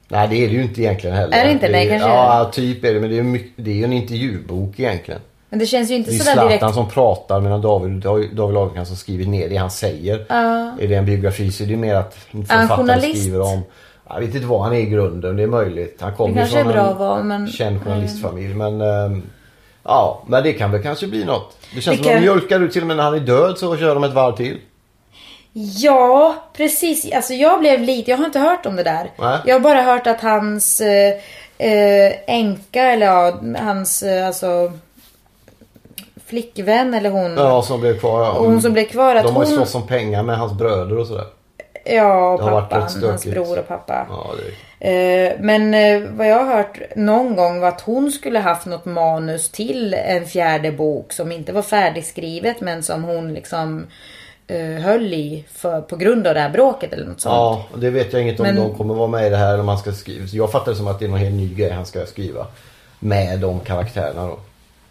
[0.08, 1.36] Nej det är det ju inte egentligen heller.
[1.36, 1.68] Är det inte?
[1.68, 3.00] Nej, kanske Ja, typ är det.
[3.00, 5.20] Men det det är ju en intervjubok egentligen.
[5.52, 6.74] Men det känns ju inte Det är sådär Zlatan direkt...
[6.74, 10.26] som pratar medan David, David Lagercrantz har skrivit ner det han säger.
[10.82, 13.20] Är det en biografi så är det mer att en han författare journalist?
[13.20, 13.62] skriver om.
[14.08, 15.98] Jag vet inte vad han är i grunden, det är möjligt.
[16.00, 18.54] Han kommer från en vara, men- känd journalistfamilj.
[18.54, 19.22] Men ehm,
[19.82, 21.56] ja, men det kan väl kanske bli något.
[21.74, 23.58] Det känns Det som att de mjölkar ut till och med när han är död
[23.58, 24.58] så kör de ett varv till.
[25.76, 27.12] Ja, precis.
[27.12, 28.10] Alltså jag blev lite...
[28.10, 29.10] Jag har inte hört om det där.
[29.18, 29.38] Nej.
[29.46, 31.14] Jag har bara hört att hans eh,
[31.58, 34.72] eh, änka, eller ja, hans eh, alltså
[36.32, 37.34] flickvän eller hon.
[37.36, 38.20] Ja, som blev kvar.
[38.22, 38.32] Ja.
[38.32, 40.52] Och hon som blev kvar, att de har ju hon- slåss om pengar med hans
[40.52, 41.24] bröder och sådär.
[41.84, 43.02] Ja, Det har varit pappan.
[43.08, 44.06] Hans bror och pappa.
[44.10, 44.52] Ja, det
[44.84, 48.84] Eh, Men eh, vad jag har hört någon gång var att hon skulle haft något
[48.84, 53.86] manus till en fjärde bok som inte var färdigskrivet men som hon liksom
[54.46, 57.32] eh, höll i för, på grund av det här bråket eller något sånt.
[57.34, 59.48] Ja, och det vet jag inget om Men- de kommer vara med i det här
[59.52, 60.26] eller om han ska skriva.
[60.26, 62.46] Så jag fattar det som att det är någon helt ny grej han ska skriva.
[62.98, 64.38] Med de karaktärerna då.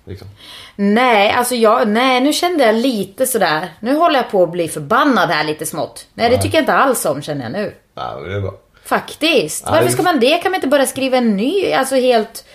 [0.06, 0.28] Liksom.
[0.76, 3.70] Nej, alltså jag, nej nu kände jag lite sådär.
[3.80, 6.08] Nu håller jag på att bli förbannad här lite smått.
[6.14, 7.74] Nej, det tycker jag inte alls om känner jag nu.
[7.96, 8.54] Ja, det är bra.
[8.86, 9.64] Faktiskt.
[9.66, 10.38] Ja, Varför det- ska man det?
[10.38, 11.72] Kan man inte bara skriva en ny?
[11.72, 12.46] Alltså helt...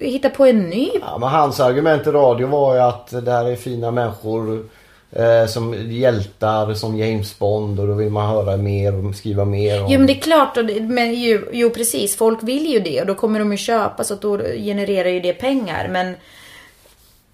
[0.00, 0.90] Hitta på en ny?
[1.00, 4.68] Ja, men hans argument i radio var ju att det här är fina människor.
[5.12, 9.82] Eh, som hjältar som James Bond och då vill man höra mer och skriva mer
[9.84, 9.90] om.
[9.90, 13.14] Jo men det är klart, men ju, jo precis, folk vill ju det och då
[13.14, 15.88] kommer de ju köpa så att då genererar ju det pengar.
[15.88, 16.14] Men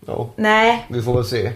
[0.06, 1.52] Ja, nej, vi får väl se.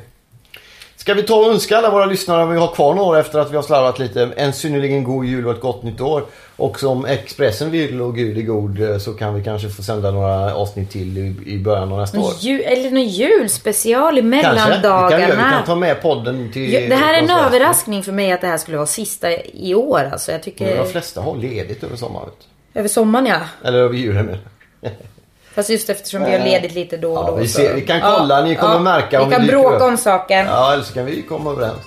[0.96, 3.56] Ska vi ta och önska alla våra lyssnare, vi har kvar några efter att vi
[3.56, 6.24] har slarvat lite, en synnerligen god jul och ett gott nytt år.
[6.56, 10.10] Och som Expressen vill och Gud är god eh, så kan vi kanske få sända
[10.10, 12.32] några avsnitt till i, i början av nästa år.
[12.64, 14.36] eller någon julspecial i Kanske.
[14.38, 15.50] Vi kan, vi mellandagarna.
[15.50, 16.72] kan ta med podden till...
[16.72, 19.74] Ja, det här är en överraskning för mig att det här skulle vara sista i
[19.74, 20.08] år.
[20.12, 20.76] Alltså jag Men tycker...
[20.76, 22.30] De flesta har ledigt över sommaren.
[22.74, 23.40] Över sommaren ja.
[23.64, 24.40] Eller över julen menar.
[25.58, 27.36] Fast just eftersom vi har ledigt lite då och Ja, då.
[27.36, 29.82] vi ser- vi kan kolla, ni kommer märka Vi om vi kan dyker bråka upp.
[29.82, 30.46] om saken.
[30.46, 31.78] Ja, eller så kan vi komma överens.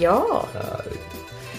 [0.00, 0.42] Ja.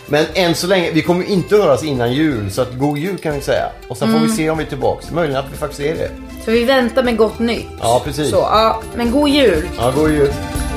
[0.07, 3.33] Men än så länge, vi kommer inte höras innan jul, så att god jul kan
[3.33, 3.65] vi säga.
[3.87, 5.11] Och sen får vi se om vi är tillbaks.
[5.11, 6.09] Möjligen att vi faktiskt är det.
[6.45, 7.67] Så vi väntar med gott nytt.
[7.81, 8.29] Ja, precis.
[8.29, 8.81] Så, ja.
[8.95, 9.69] Men god jul.
[9.77, 10.31] Ja, god jul.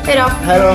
[0.07, 0.31] Hej då.
[0.47, 0.75] Hej då.